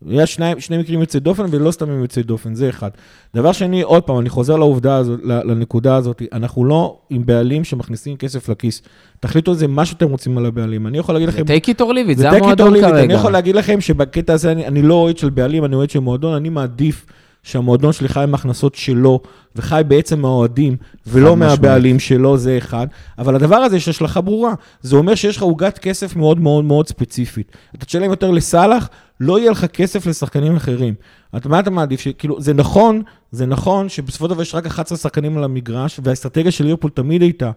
יש 0.06 0.34
שני, 0.34 0.52
שני 0.58 0.78
מקרים 0.78 1.00
יוצאי 1.00 1.20
דופן 1.20 1.44
ולא 1.50 1.70
סתם 1.70 1.90
הם 1.90 2.02
יוצאי 2.02 2.22
דופן, 2.22 2.54
זה 2.54 2.68
אחד. 2.68 2.90
דבר 3.34 3.52
שני, 3.52 3.82
עוד 3.82 4.02
פעם, 4.02 4.18
אני 4.18 4.28
חוזר 4.28 4.56
לעובדה 4.56 4.96
הזאת, 4.96 5.20
לנקודה 5.24 5.96
הזאת, 5.96 6.22
אנחנו 6.32 6.64
לא 6.64 6.98
עם 7.10 7.26
בעלים 7.26 7.64
שמכניסים 7.64 8.16
כסף 8.16 8.48
לכיס. 8.48 8.82
תחליטו 9.20 9.50
על 9.50 9.56
זה 9.56 9.66
מה 9.66 9.84
שאתם 9.84 10.10
רוצים 10.10 10.38
על 10.38 10.46
הבעלים. 10.46 10.86
אני 10.86 10.98
יכול 10.98 11.14
להגיד 11.14 11.28
לכם... 11.28 11.42
take 11.42 11.68
it 11.68 11.80
or 11.80 11.84
leave 11.84 12.16
it, 12.16 12.18
זה 12.18 12.30
המועדון. 12.30 12.80
כרגע. 12.80 13.04
אני 13.04 13.14
יכול 13.14 13.32
להגיד 13.32 13.54
לכם 13.54 13.80
שבקטע 13.80 14.32
הזה 14.32 14.52
אני, 14.52 14.66
אני 14.66 14.82
לא 14.82 14.94
אוהד 14.94 15.18
של 15.18 15.30
בעלים, 15.30 15.64
אני 15.64 15.76
אוהד 15.76 15.90
של 15.90 15.98
מועדון, 15.98 16.34
אני 16.34 16.48
מעדיף 16.48 17.06
שהמועדון 17.42 17.92
שלי 17.92 18.08
חי 18.08 18.22
עם 18.22 18.34
הכנסות 18.34 18.74
שלו, 18.74 19.20
וחי 19.56 19.82
בעצם 19.88 20.20
מהאוהדים, 20.20 20.76
ולא. 21.06 21.36
מהבעלים 21.36 21.98
שלו, 21.98 22.36
זה 22.36 22.58
אחד. 22.58 22.86
אבל 23.18 23.34
הדבר 23.34 23.56
הזה 23.56 23.76
יש 23.76 23.88
השלכה 23.88 24.20
ברורה. 24.20 24.54
זה 24.80 24.96
אומר 24.96 25.14
שיש 25.14 25.36
לך 25.36 25.42
עוגת 25.42 25.78
כסף 25.78 26.16
מאוד 26.16 26.40
מאוד 26.40 26.64
מאוד 26.64 26.88
ספציפית. 26.88 27.52
אתה 27.76 27.86
תשלם 27.86 28.10
יותר 28.10 28.30
לסאלח, 28.30 28.88
לא 29.22 29.38
יהיה 29.38 29.50
לך 29.50 29.64
כסף 29.64 30.06
לשחקנים 30.06 30.56
אחרים. 30.56 30.94
אתה, 31.37 31.48
מה 31.48 31.61
אתה 31.61 31.70
מעדיף? 31.70 32.00
שכאילו, 32.00 32.40
זה 32.40 32.54
נכון, 32.54 33.02
זה 33.30 33.46
נכון 33.46 33.88
שבסופו 33.88 34.24
של 34.24 34.30
דבר 34.30 34.42
יש 34.42 34.54
רק 34.54 34.66
11 34.66 34.98
שחקנים 34.98 35.38
על 35.38 35.44
המגרש, 35.44 36.00
והאסטרטגיה 36.04 36.50
של 36.50 36.64
ליברפול 36.64 36.90
תמיד 36.90 37.22
הייתה 37.22 37.50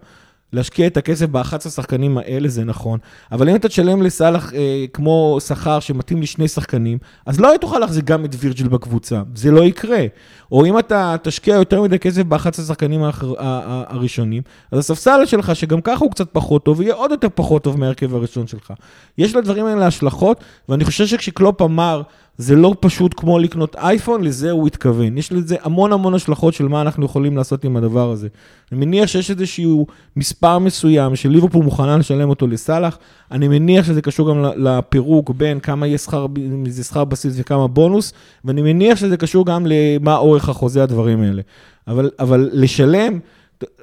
להשקיע 0.52 0.86
את 0.86 0.96
הכסף 0.96 1.26
ב-11 1.26 1.54
השחקנים 1.66 2.18
האלה, 2.18 2.48
זה 2.48 2.64
נכון. 2.64 2.98
אבל 3.32 3.48
אם 3.48 3.56
אתה 3.56 3.68
תשלם 3.68 4.02
לסאלח 4.02 4.54
אה, 4.54 4.84
כמו 4.92 5.38
שכר 5.46 5.80
שמתאים 5.80 6.22
לשני 6.22 6.48
שחקנים, 6.48 6.98
אז 7.26 7.40
לא 7.40 7.50
תוכל 7.60 7.78
להחזיק 7.78 8.04
גם 8.04 8.24
את 8.24 8.34
וירג'יל 8.38 8.68
בקבוצה, 8.68 9.22
זה 9.34 9.50
לא 9.50 9.64
יקרה. 9.64 10.04
או 10.52 10.66
אם 10.66 10.78
אתה 10.78 11.16
תשקיע 11.22 11.54
יותר 11.54 11.82
מדי 11.82 11.98
כסף 11.98 12.22
ב-11 12.22 12.48
השחקנים 12.48 13.02
האחר, 13.02 13.32
ה- 13.38 13.42
ה- 13.42 13.84
הראשונים, 13.88 14.42
אז 14.72 14.78
הספסל 14.78 15.26
שלך, 15.26 15.56
שגם 15.56 15.80
ככה 15.80 16.04
הוא 16.04 16.10
קצת 16.10 16.28
פחות 16.32 16.64
טוב, 16.64 16.80
יהיה 16.82 16.94
עוד 16.94 17.10
יותר 17.10 17.28
פחות 17.34 17.64
טוב 17.64 17.78
מההרכב 17.80 18.14
הראשון 18.14 18.46
שלך. 18.46 18.72
יש 19.18 19.34
לדברים 19.34 19.66
האלה 19.66 19.86
השלכות, 19.86 20.40
ואני 20.68 20.84
חושב 20.84 21.06
שכשקלופ 21.06 21.62
אמר, 21.62 22.02
זה 22.38 22.56
לא 22.56 22.74
פשוט 22.80 23.14
כמו 23.16 23.38
לקנות 23.38 23.76
אייפון, 23.76 24.24
לזה 24.24 24.50
הוא 24.50 24.66
התכוון. 24.66 25.18
יש 25.18 25.32
לזה 25.32 25.56
המון 25.62 25.92
המון 25.92 26.14
השלכות 26.14 26.54
של 26.54 26.68
מה 26.68 26.80
אנחנו 26.80 27.04
יכולים 27.04 27.36
לעשות 27.36 27.64
עם 27.64 27.76
הדבר 27.76 28.10
הזה. 28.10 28.28
אני 28.72 28.86
מניח 28.86 29.06
שיש 29.06 29.30
איזשהו 29.30 29.86
מספר 30.16 30.58
מסוים 30.58 31.16
שליברפול 31.16 31.64
מוכנה 31.64 31.96
לשלם 31.96 32.28
אותו 32.28 32.46
לסאלח. 32.46 32.98
אני 33.30 33.48
מניח 33.48 33.86
שזה 33.86 34.02
קשור 34.02 34.30
גם 34.30 34.44
לפירוק 34.56 35.30
בין 35.30 35.60
כמה 35.60 35.86
יהיה 35.86 35.98
שכר, 35.98 36.26
זה 36.68 36.84
שכר 36.84 37.04
בסיס 37.04 37.34
וכמה 37.36 37.68
בונוס, 37.68 38.12
ואני 38.44 38.62
מניח 38.62 38.98
שזה 38.98 39.16
קשור 39.16 39.46
גם 39.46 39.66
למה 39.66 40.16
אורך 40.16 40.48
החוזה, 40.48 40.82
הדברים 40.82 41.22
האלה. 41.22 41.42
אבל, 41.88 42.10
אבל 42.18 42.50
לשלם, 42.52 43.18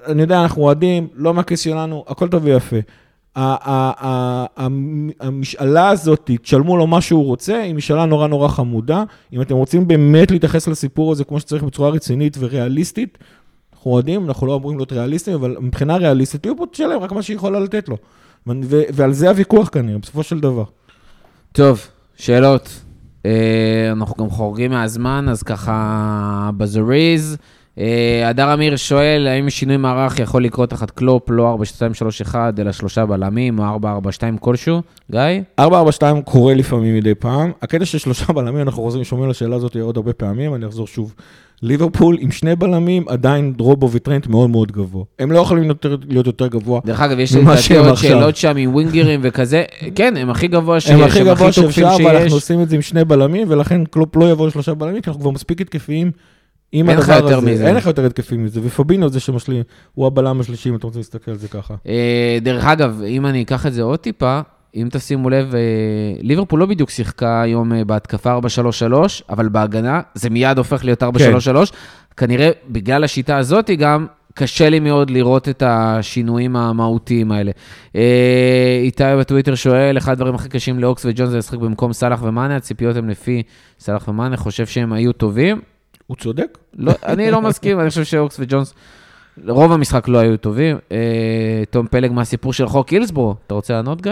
אני 0.08 0.22
יודע, 0.22 0.42
אנחנו 0.42 0.62
אוהדים, 0.62 1.08
לא 1.16 1.34
מהכיס 1.34 1.60
שלנו, 1.60 2.06
הכל 2.08 2.28
טוב 2.28 2.46
ויפה. 2.46 2.78
המשאלה 5.22 5.90
הזאת, 5.90 6.32
תשלמו 6.42 6.78
לו 6.78 6.88
מה 6.88 7.02
שהוא 7.02 7.26
רוצה, 7.26 7.62
היא 7.62 7.76
משאלה 7.76 8.06
נורא 8.06 8.28
נורא 8.28 8.48
חמודה. 8.48 9.04
אם 9.34 9.42
אתם 9.42 9.56
רוצים 9.56 9.88
באמת 9.88 10.32
להתייחס 10.32 10.68
לסיפור 10.68 11.12
הזה 11.12 11.24
כמו 11.24 11.40
שצריך 11.40 11.64
בצורה 11.64 11.90
רצינית 11.90 12.38
וריאליסטית, 12.40 13.18
אנחנו 13.74 13.92
אוהדים, 13.92 14.26
אנחנו 14.28 14.48
לא 14.48 14.56
אמורים 14.56 14.78
להיות 14.78 14.92
ריאליסטים, 14.92 15.34
אבל 15.34 15.58
מבחינה 15.60 15.98
ריאליסטית, 15.98 16.46
ליברפול 16.46 16.68
תשלם 16.72 17.00
רק 17.00 17.12
מה 17.12 17.22
שהיא 17.22 17.36
יכולה 17.36 17.60
לתת 17.60 17.90
לו. 17.90 17.98
ועל 18.94 19.14
זה 19.14 19.30
הוויכוח 19.30 19.70
כנראה, 19.70 19.98
בסופו 19.98 20.24
של 20.24 20.40
דבר. 20.40 20.64
טוב, 21.52 21.88
שאלות. 22.16 22.82
אה, 23.26 23.90
אנחנו 23.92 24.24
גם 24.24 24.30
חורגים 24.30 24.72
מהזמן, 24.72 25.26
אז 25.30 25.44
ככה 25.44 26.50
בזריז. 26.58 27.38
אה, 27.80 28.30
הדר 28.30 28.54
אמיר 28.54 28.76
שואל, 28.76 29.28
האם 29.28 29.50
שינוי 29.50 29.78
מערך 29.78 30.20
יכול 30.20 30.44
לקרות 30.44 30.70
תחת 30.70 30.92
קלופ, 30.92 31.30
לא 31.30 31.58
4-2-3-1, 32.32 32.36
אלא 32.60 32.72
שלושה 32.72 33.06
בלמים, 33.06 33.60
או 33.60 33.64
4-4-2 33.64 33.80
כלשהו? 34.40 34.82
גיא? 35.12 35.20
442 35.60 36.22
קורה 36.22 36.54
לפעמים 36.54 36.96
מדי 36.96 37.16
פעם. 37.16 37.52
הקטע 37.62 37.86
של 37.86 37.98
שלושה 37.98 38.34
בלמים, 38.34 38.62
אנחנו 38.62 38.84
חוזרים, 38.84 39.04
שומעים 39.04 39.26
על 39.26 39.32
השאלה 39.32 39.56
הזאת 39.56 39.76
עוד 39.76 39.98
הרבה 39.98 40.14
פעמים, 40.14 40.56
אני 40.56 40.66
אחזור 40.66 40.88
שוב. 40.88 41.14
ליברפול 41.62 42.18
עם 42.20 42.32
שני 42.32 42.56
בלמים, 42.56 43.04
עדיין 43.08 43.54
דרובו 43.54 43.92
וטרנט 43.92 44.28
מאוד 44.28 44.50
מאוד 44.50 44.72
גבוה. 44.72 45.04
הם 45.20 45.32
לא 45.32 45.40
יכולים 45.40 45.64
יותר, 45.64 45.96
להיות 46.10 46.28
יותר 46.28 46.48
גבוה. 46.48 46.82
דרך 46.86 47.02
אגב, 47.02 47.20
יש 47.20 47.36
לדעתי 47.36 47.78
עוד. 47.78 47.96
שאלות 47.96 48.36
שם 48.36 48.58
עם 48.58 48.74
ווינגרים 48.74 49.20
וכזה. 49.24 49.64
כן, 49.96 50.18
הם 50.18 50.30
הכי 50.30 50.48
גבוה 50.48 50.80
שיש, 50.80 50.92
הם 50.92 51.04
הכי 51.04 51.24
גבוה 51.24 51.52
שאפשר, 51.52 51.88
ואנחנו 52.06 52.22
שיש. 52.22 52.34
עושים 52.34 52.62
את 52.62 52.70
זה 52.70 52.76
עם 52.76 52.82
שני 52.82 53.06
בלמים, 53.06 53.48
ולכן 53.52 53.86
קלופ 53.86 54.16
לא 54.16 54.32
יבוא 54.32 54.48
לשלושה 54.48 54.74
בלמים, 54.74 55.02
כי 55.02 55.10
אנחנו 55.10 55.22
כבר 55.22 55.32
מספיק 55.32 55.62
התקפיים 55.62 56.12
עם 56.76 56.90
אין 56.90 56.98
לך 56.98 57.10
הדבר 57.10 57.26
יותר 57.26 57.38
הזה. 57.38 57.52
מזה. 57.52 57.68
אין 57.68 57.76
לך 57.76 57.86
יותר 57.86 58.06
התקפים 58.06 58.44
מזה, 58.44 58.60
ופבינו 58.64 59.10
זה 59.10 59.20
שמשלים, 59.20 59.64
הוא 59.94 60.08
הבלם 60.08 60.40
השלישי, 60.40 60.70
אם 60.70 60.76
אתה 60.76 60.88
רוצה 60.88 61.00
להסתכל 61.00 61.32
על 61.32 61.38
זה 61.38 61.48
ככה. 61.48 61.76
אה, 61.88 62.38
דרך 62.42 62.66
אגב, 62.66 63.02
אם 63.08 63.26
אני 63.26 63.44
אקח 63.44 63.66
את 63.66 63.74
זה 63.74 63.82
עוד 63.82 64.00
טיפה, 64.00 64.40
אם 64.76 64.88
תשימו 64.92 65.30
לב, 65.30 65.56
אה, 65.56 65.62
ליברפול 66.22 66.60
לא 66.60 66.66
בדיוק 66.66 66.90
שיחקה 66.90 67.42
היום 67.42 67.74
אה, 67.74 67.86
בהתקפה 67.86 68.38
4-3-3, 68.38 68.94
אבל 69.30 69.50
בהגנה 69.50 70.02
זה 70.14 70.30
מיד 70.30 70.58
הופך 70.58 70.86
להיות 70.86 71.04
4-3-3. 71.04 71.08
כנראה 72.18 72.50
בגלל 72.70 73.04
השיטה 73.04 73.38
הזאת 73.38 73.70
גם 73.70 74.06
קשה 74.34 74.70
לי 74.70 74.80
מאוד 74.80 75.10
לראות 75.10 75.50
את 75.50 75.64
השינויים 75.66 76.56
המהותיים 76.56 77.32
האלה. 77.32 77.52
איתי 78.84 79.04
בטוויטר 79.20 79.56
שואל, 79.56 79.98
אחד 79.98 80.12
הדברים 80.12 80.36
הכי 80.36 80.50
קשים 80.50 80.80
לאוקס 80.80 81.06
וג'ונס 81.06 81.30
זה 81.32 81.38
לשחק 81.38 81.58
במקום 81.58 81.94
סאלח 81.94 82.24
ומאנה, 82.24 82.56
הציפיות 82.56 82.96
הן 82.96 83.10
לפי 83.10 83.44
סאלח 83.80 84.08
ומאנה, 84.08 84.38
חושב 84.38 84.66
שהם 84.66 84.94
היו 84.94 85.14
טובים. 85.14 85.62
הוא 86.08 86.18
צודק. 86.18 86.58
לא, 86.78 86.92
אני 87.06 87.32
לא 87.32 87.42
מסכים, 87.42 87.80
אני 87.80 87.90
חושב 87.90 88.04
שאוקס 88.04 88.38
וג'ונס, 88.40 88.74
רוב 89.48 89.72
המשחק 89.72 90.08
לא 90.08 90.18
היו 90.18 90.38
טובים. 90.38 90.78
אה, 90.92 91.64
תום 91.70 91.88
פלג 91.88 92.12
מהסיפור 92.12 92.54
של 92.54 92.68
חוק 92.68 92.90
הילסבורו, 92.90 93.36
אתה 93.48 93.54
רוצה 93.54 93.74
לענות, 93.74 94.02
גיא? 94.02 94.12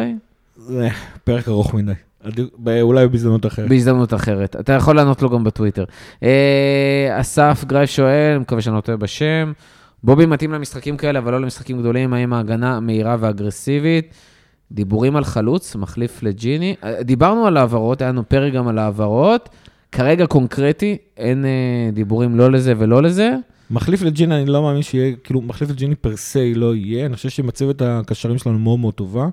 זה 0.58 0.88
פרק 1.23 1.47
ארוך 1.47 1.73
מדי. 1.73 1.91
ב- 2.63 2.69
אולי 2.82 3.08
בהזדמנות 3.08 3.45
אחרת. 3.45 3.69
בהזדמנות 3.69 4.13
אחרת. 4.13 4.56
אתה 4.56 4.73
יכול 4.73 4.95
לענות 4.95 5.21
לו 5.21 5.30
גם 5.30 5.43
בטוויטר. 5.43 5.84
אה, 6.23 7.08
אסף 7.21 7.63
גרייף 7.67 7.89
שואל, 7.89 8.38
מקווה 8.39 8.62
שאני 8.62 8.75
לא 8.75 8.82
טועה 8.82 8.97
בשם, 8.97 9.51
בובי 10.04 10.25
מתאים 10.25 10.51
למשחקים 10.51 10.97
כאלה, 10.97 11.19
אבל 11.19 11.32
לא 11.32 11.41
למשחקים 11.41 11.80
גדולים, 11.80 12.13
האם 12.13 12.34
ההגנה 12.34 12.80
מהירה 12.80 13.15
ואגרסיבית? 13.19 14.13
דיבורים 14.71 15.15
על 15.15 15.23
חלוץ, 15.23 15.75
מחליף 15.75 16.23
לג'יני. 16.23 16.75
אה, 16.84 17.04
דיברנו 17.04 17.47
על 17.47 17.58
העברות, 17.58 18.01
היה 18.01 18.10
לנו 18.10 18.30
פרק 18.30 18.54
גם 18.54 18.67
על 18.67 18.77
העברות. 18.77 19.49
כרגע 19.91 20.25
קונקרטי, 20.27 20.97
אין 21.17 21.45
אה, 21.45 21.49
דיבורים 21.93 22.36
לא 22.36 22.51
לזה 22.51 22.73
ולא 22.77 23.04
לזה. 23.04 23.32
מחליף 23.71 24.01
לג'יני, 24.01 24.36
אני 24.36 24.45
לא 24.45 24.62
מאמין 24.62 24.82
שיהיה, 24.82 25.15
כאילו, 25.23 25.41
מחליף 25.41 25.69
לג'יני 25.69 25.95
פר 25.95 26.15
סי 26.17 26.54
לא 26.54 26.75
יהיה. 26.75 27.06
אני 27.06 27.15
חושב 27.15 27.30
שמצבת 27.30 27.82
הקשרים 27.82 28.38
שלנו 28.38 28.60
מאוד 28.60 28.80
מאוד 28.80 28.93
טובה. 28.93 29.27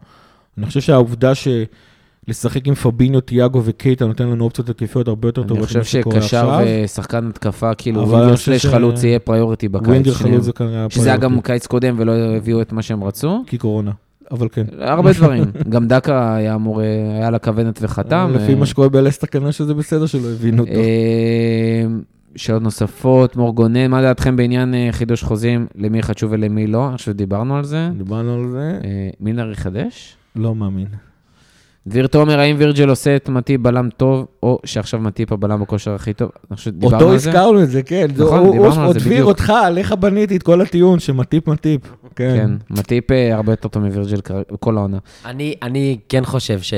אני 0.58 0.66
חושב 0.66 0.80
שהעובדה 0.80 1.32
שלשחק 1.34 2.66
עם 2.66 2.74
פביניו, 2.74 3.20
תיאגו 3.20 3.62
וקייטה 3.64 4.06
נותן 4.06 4.26
לנו 4.28 4.44
אופציות 4.44 4.68
התקפיות 4.68 5.08
הרבה 5.08 5.28
יותר 5.28 5.40
אני 5.40 5.48
טובות 5.48 5.64
חושב 5.64 5.78
ממה 5.78 5.84
שקורה 5.84 6.22
שקשר. 6.22 6.58
ושחקן 6.84 7.26
התקפה, 7.26 7.74
כאילו, 7.74 8.00
winger 8.08 8.28
אני 8.28 8.36
חושב 8.36 8.52
slash 8.52 8.62
ש- 8.62 8.66
חלוץ 8.66 9.04
יהיה 9.04 9.18
priority 9.18 9.68
בקיץ. 9.68 9.88
winger. 9.88 10.12
חלוץ 10.12 10.42
זה 10.44 10.52
כנראה... 10.52 10.86
שזה 10.90 11.08
היה 11.08 11.16
גם. 11.18 11.40
קיץ 11.40 11.66
קודם 11.66 11.94
ולא 11.98 12.12
הביאו 12.12 12.62
את 12.62 12.72
מה 12.72 12.82
שהם 12.82 13.04
רצו. 13.04 13.44
כי 13.46 13.58
קורונה, 13.58 13.90
אבל 14.30 14.48
כן. 14.48 14.64
הרבה 14.78 15.12
דברים. 15.12 15.44
גם 15.68 15.88
דאקה 15.88 16.34
היה 16.34 16.54
אמור, 16.54 16.80
היה 16.80 17.26
על 17.26 17.34
הכוונת 17.34 17.78
וחתם. 17.82 18.30
לפי 18.34 18.52
אה, 18.52 18.58
מה 18.58 18.66
שקורה 18.66 18.88
בלסטר 18.88 19.26
כנראה 19.26 19.52
שזה 19.52 19.74
בסדר 19.74 20.06
שלא 20.06 20.28
הביאו 20.28 20.62
אותו. 20.62 20.72
אה, 20.72 21.86
שאלות 22.36 22.62
נוספות, 22.62 23.36
מור 23.36 23.54
גונן, 23.54 23.90
מה 23.90 24.02
דעתכם 24.02 24.36
בעניין 24.36 24.74
אה, 24.74 24.88
חידוש 24.90 25.22
חוזים, 25.22 25.66
למי 25.74 26.02
חשוב 26.02 26.32
ולמי 26.32 26.66
לא? 26.66 26.88
אני 26.88 26.96
חושב 26.96 27.12
שדיברנו 27.12 27.56
על 27.56 27.64
זה. 27.64 27.90
דיברנו 27.96 28.34
על 28.34 28.48
זה, 28.48 28.80
מילנר 29.20 29.50
יחדש? 29.50 30.16
לא 30.36 30.54
מאמין. 30.54 30.86
דביר 31.88 32.06
תומר, 32.06 32.38
האם 32.40 32.56
וירג'ל 32.58 32.88
עושה 32.88 33.16
את 33.16 33.28
מטיפ 33.28 33.60
בלם 33.60 33.88
טוב, 33.96 34.26
או 34.42 34.58
שעכשיו 34.64 35.00
מטיפ 35.00 35.32
הבלם 35.32 35.60
בכושר 35.60 35.94
הכי 35.94 36.12
טוב? 36.12 36.30
אני 36.50 36.56
חושב 36.56 36.70
שדיברנו 36.70 36.94
אותו 36.96 37.10
על 37.12 37.18
זה. 37.18 37.30
הזכרנו 37.30 37.62
את 37.62 37.70
זה, 37.70 37.82
כן. 37.82 38.06
נכון, 38.16 38.38
הוא- 38.38 38.52
דיברנו 38.52 38.74
הוא- 38.74 38.84
על 38.86 38.92
זה 38.92 38.98
דביר 39.00 39.12
בדיוק. 39.12 39.28
אותך, 39.28 39.50
עליך 39.64 39.92
בניתי 39.92 40.36
את 40.36 40.42
כל 40.42 40.60
הטיעון, 40.60 40.98
שמטיפ 40.98 41.48
מטיפ. 41.48 41.80
כן, 42.16 42.34
כן. 42.36 42.50
מטיפ 42.70 43.10
אה, 43.10 43.34
הרבה 43.34 43.52
יותר 43.52 43.68
טוב 43.68 43.84
מווירג'ל 43.84 44.20
כל 44.60 44.76
העונה. 44.78 44.98
אני, 45.24 45.54
אני 45.62 45.98
כן 46.08 46.24
חושב 46.24 46.60
ש, 46.62 46.74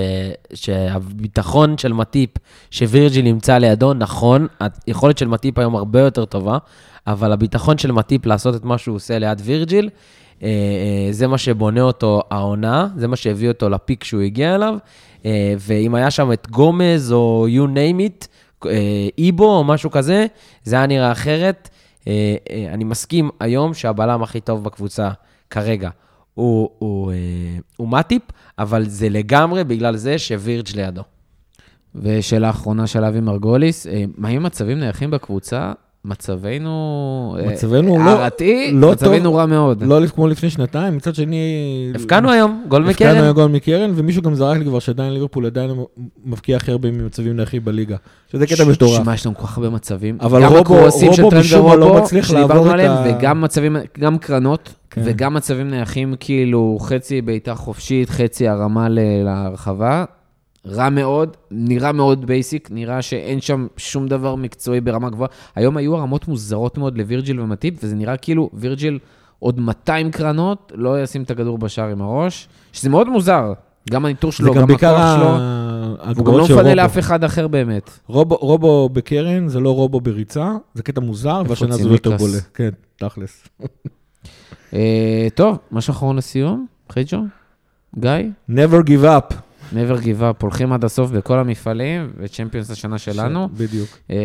שהביטחון 0.55 1.79
של 1.79 1.92
מטיפ, 1.92 2.31
שווירג'יל 2.70 3.25
נמצא 3.25 3.59
לידו, 3.59 3.94
נכון, 3.94 4.46
היכולת 4.87 5.18
של 5.18 5.29
מטיפ 5.29 5.59
היום 5.59 5.77
הרבה 5.77 6.01
יותר 6.01 6.25
טובה, 6.25 6.59
אבל 7.07 7.33
הביטחון 7.33 7.79
של 7.79 7.92
מטיפ 7.92 8.27
לעשות 8.27 8.55
את 8.55 8.64
מה 8.64 8.79
שהוא 8.79 8.96
עושה 8.96 9.18
ליד 9.18 9.40
וירג'יל, 9.44 9.88
זה 11.11 11.26
מה 11.26 11.38
שבונה 11.38 11.81
אותו 11.81 12.22
העונה, 12.31 12.88
זה 12.96 13.09
מה 13.09 13.16
שהביא 13.16 13.48
אותו 13.48 13.68
לפיק 13.68 14.05
שהוא 14.05 14.22
הגיע 14.22 14.55
אליו, 14.55 14.74
אה, 15.24 15.55
ואם 15.59 15.94
היה 15.94 16.11
שם 16.11 16.33
את 16.33 16.50
גומז 16.50 17.12
או 17.12 17.46
you 17.48 17.68
name 17.68 18.00
it, 18.00 18.26
אה, 18.66 19.09
איבו 19.18 19.57
או 19.57 19.64
משהו 19.64 19.90
כזה, 19.90 20.26
זה 20.64 20.76
היה 20.76 20.87
נראה 20.87 21.12
אחרת. 21.12 21.68
אה, 22.09 22.37
אה, 22.50 22.66
אני 22.74 22.85
מסכים 22.85 23.31
היום 23.40 23.74
שהבלם 23.74 24.22
הכי 24.22 24.40
טוב 24.40 24.64
בקבוצה 24.64 25.11
כרגע 25.50 25.90
הוא, 26.35 26.70
הוא, 26.79 27.12
אה, 27.12 27.16
הוא 27.76 27.88
מטיפ, 27.88 28.22
אבל 28.59 28.88
זה 28.88 29.09
לגמרי 29.09 29.64
בגלל 29.64 29.96
זה 29.96 30.18
שווירג' 30.18 30.68
לידו. 30.74 31.03
ושאלה 31.94 32.50
אחרונה 32.50 32.87
של 32.87 33.05
אבי 33.05 33.20
מרגוליס, 33.20 33.87
אה, 33.87 34.05
מה 34.16 34.29
עם 34.29 34.42
מצבים 34.42 34.81
נייחים 34.81 35.11
בקבוצה? 35.11 35.72
מצבנו... 36.05 37.37
אה, 37.39 37.47
מצבנו 37.53 37.99
לא- 38.05 38.11
הערתי, 38.11 38.71
לא 38.75 38.91
מצבנו 38.91 39.23
טוב. 39.25 39.37
רע 39.37 39.47
מאוד. 39.47 39.83
לא 39.83 40.07
כמו 40.15 40.29
לפני 40.29 40.51
שנתיים, 40.51 40.97
מצד 40.97 41.15
שני... 41.15 41.37
הבקענו 41.95 42.31
היום, 42.31 42.65
גול 42.69 42.89
הבקענו 42.88 43.11
מקרן. 43.13 43.25
היום 43.25 43.35
גול 43.35 43.51
מקרן, 43.51 43.91
ומישהו 43.95 44.23
גם 44.23 44.35
זרק 44.35 44.59
לי 44.59 44.65
כבר 44.65 44.79
שעדיין 44.79 45.13
ליברפול 45.13 45.47
עדיין 45.47 45.71
מבקיע 46.25 46.57
הכי 46.57 46.71
הרבה 46.71 46.91
ממצבים 46.91 47.37
נייחים 47.37 47.65
בליגה. 47.65 47.97
שזה 48.33 48.47
קטע 48.47 48.65
מטורף. 48.65 49.03
שמע, 49.03 49.15
יש 49.15 49.27
לנו 49.27 49.35
כל 49.37 49.43
כך 49.47 49.57
הרבה 49.59 49.71
מצבים. 49.71 50.19
אבל 50.21 50.45
רובו- 50.45 50.75
רובו 50.91 51.31
משום 51.39 51.67
מה 51.69 51.77
לא 51.77 51.95
מצליח 52.03 52.31
לעבור 52.31 52.75
את 52.75 52.81
ה- 52.81 53.05
וגם 53.07 53.41
מצבים, 53.41 53.77
גם 53.99 54.19
קרנות, 54.19 54.75
כן. 54.91 55.01
וגם 55.05 55.35
מצבים 55.35 55.69
נייחים, 55.71 56.15
כאילו, 56.21 56.79
חצי 56.81 57.21
בעיטה 57.23 57.55
חופשית, 57.55 58.11
חצי 58.11 58.49
הרמה 58.49 58.87
להרחבה. 59.25 60.05
רע 60.66 60.88
מאוד, 60.88 61.37
נראה 61.51 61.92
מאוד 61.92 62.27
basic, 62.27 62.68
נראה 62.73 63.03
שאין 63.03 63.40
שם 63.40 63.66
שום 63.77 64.09
דבר 64.09 64.35
מקצועי 64.35 64.81
ברמה 64.81 65.11
גבוהה. 65.11 65.31
היום 65.55 65.77
היו 65.77 65.96
הרמות 65.96 66.29
מוזרות 66.29 66.79
מאוד 66.79 66.99
לווירג'יל 66.99 67.40
ומטיפ, 67.40 67.75
וזה 67.85 67.94
נראה 67.96 68.16
כאילו 68.16 68.51
וירג'יל 68.55 68.99
עוד 69.38 69.61
200 69.61 70.11
קרנות, 70.11 70.73
לא 70.75 71.03
ישים 71.03 71.23
את 71.23 71.31
הכדור 71.31 71.59
בשער 71.59 71.88
עם 71.88 72.03
הראש, 72.03 72.49
שזה 72.73 72.90
מאוד 72.90 73.09
מוזר. 73.09 73.53
גם 73.90 74.05
הניטור 74.05 74.33
שלו, 74.33 74.55
גם 74.55 74.61
גם 74.62 74.70
הכוח 74.70 74.81
שלו, 75.16 75.29
ה- 75.29 75.38
והוא 75.99 75.99
גם 75.99 76.11
הגבוהות 76.11 76.51
לא 76.51 76.57
מפנה. 76.57 76.75
לאף 76.75 76.99
אחד 76.99 77.25
אחר 77.25 77.49
באמת. 77.49 77.90
רובו- 78.09 78.37
רובו 78.40 78.88
בקרן 78.88 79.49
זה 79.49 79.61
לא 79.61 79.75
רובו 79.75 80.01
בריצה, 80.01 80.53
זה 80.75 80.83
קטע 80.83 81.01
מוזר, 81.01 81.42
והשנה 81.49 81.77
זה 81.77 81.88
לא 81.88 81.92
יותר? 81.92 82.16
בולט. 82.16 82.42
כן, 82.55 82.70
תכלס. 82.96 83.44
אה, 84.75 85.29
טוב, 85.35 85.59
משהו 85.73 85.90
אחרון 85.92 86.16
לסיום, 86.16 86.66
חיג'ו? 86.92 87.18
גיא? 87.99 88.11
never 88.51 88.87
give 88.87 89.05
up. 89.05 89.35
Never 89.72 90.02
give 90.02 90.20
up, 90.20 90.42
הולכים 90.42 90.72
עד 90.72 90.85
הסוף 90.85 91.11
בכל 91.11 91.38
המפעלים, 91.38 92.11
וצ'מפיונס 92.18 92.70
השנה 92.70 92.98
שלנו. 92.98 93.48
ש- 93.56 93.59
בדיוק. 93.61 93.88
אה, 94.11 94.16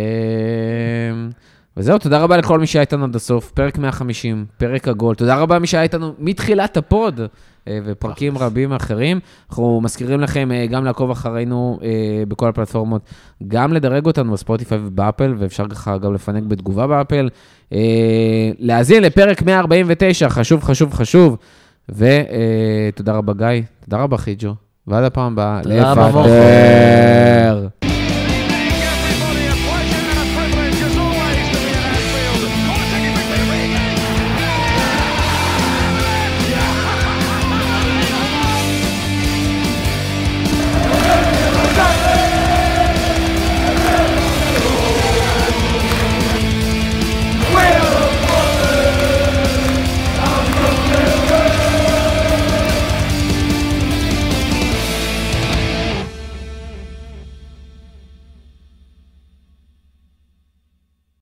וזהו, 1.78 1.98
תודה 1.98 2.20
רבה 2.20 2.38
לכל 2.38 2.60
מי 2.60 2.68
שהיה 2.68 2.82
איתנו 2.82 3.04
עד 3.04 3.16
הסוף, 3.16 3.52
פרק 3.52 3.78
150, 3.78 4.46
פרק 4.58 4.88
עגול. 4.88 5.16
תודה 5.16 5.36
רבה 5.38 5.60
מי 5.60 5.68
שהיה 5.68 5.84
איתנו 5.84 6.14
מתחילת 6.20 6.78
ה 6.78 6.86
pod, 6.86 7.20
אה, 7.68 7.80
ופרקים 7.86 8.38
רבים 8.38 8.74
אחרים. 8.74 9.20
אנחנו 9.50 9.82
מזכירים 9.82 10.22
לכם 10.22 10.52
אה, 10.52 10.66
גם 10.68 10.86
לעקוב 10.86 11.12
אחרינו 11.12 11.80
אה, 11.84 11.90
בכל 12.28 12.50
הפלטפורמות, 12.50 13.02
גם 13.48 13.74
לדרג 13.74 14.06
אותנו 14.06 14.32
בספוטיפיי 14.34 14.78
ובאפל, 14.78 15.34
ואפשר 15.38 15.68
ככה 15.68 15.98
גם 15.98 16.14
לפנק 16.14 16.44
בתגובה 16.44 16.88
באפל. 16.88 17.30
להאזין 18.60 19.04
לפרק 19.04 19.42
149, 19.42 20.30
חשוב, 20.30 20.64
חשוב, 20.64 20.94
חשוב. 20.94 21.38
ותודה 21.90 23.14
רבה, 23.14 23.34
גיא. 23.34 23.62
תודה 23.86 24.04
רבה, 24.04 24.18
חיג'ו. 24.18 24.65
ועד 24.88 25.04
הפעם 25.04 25.34
הבאה. 25.34 25.60
לפטר. 25.66 25.96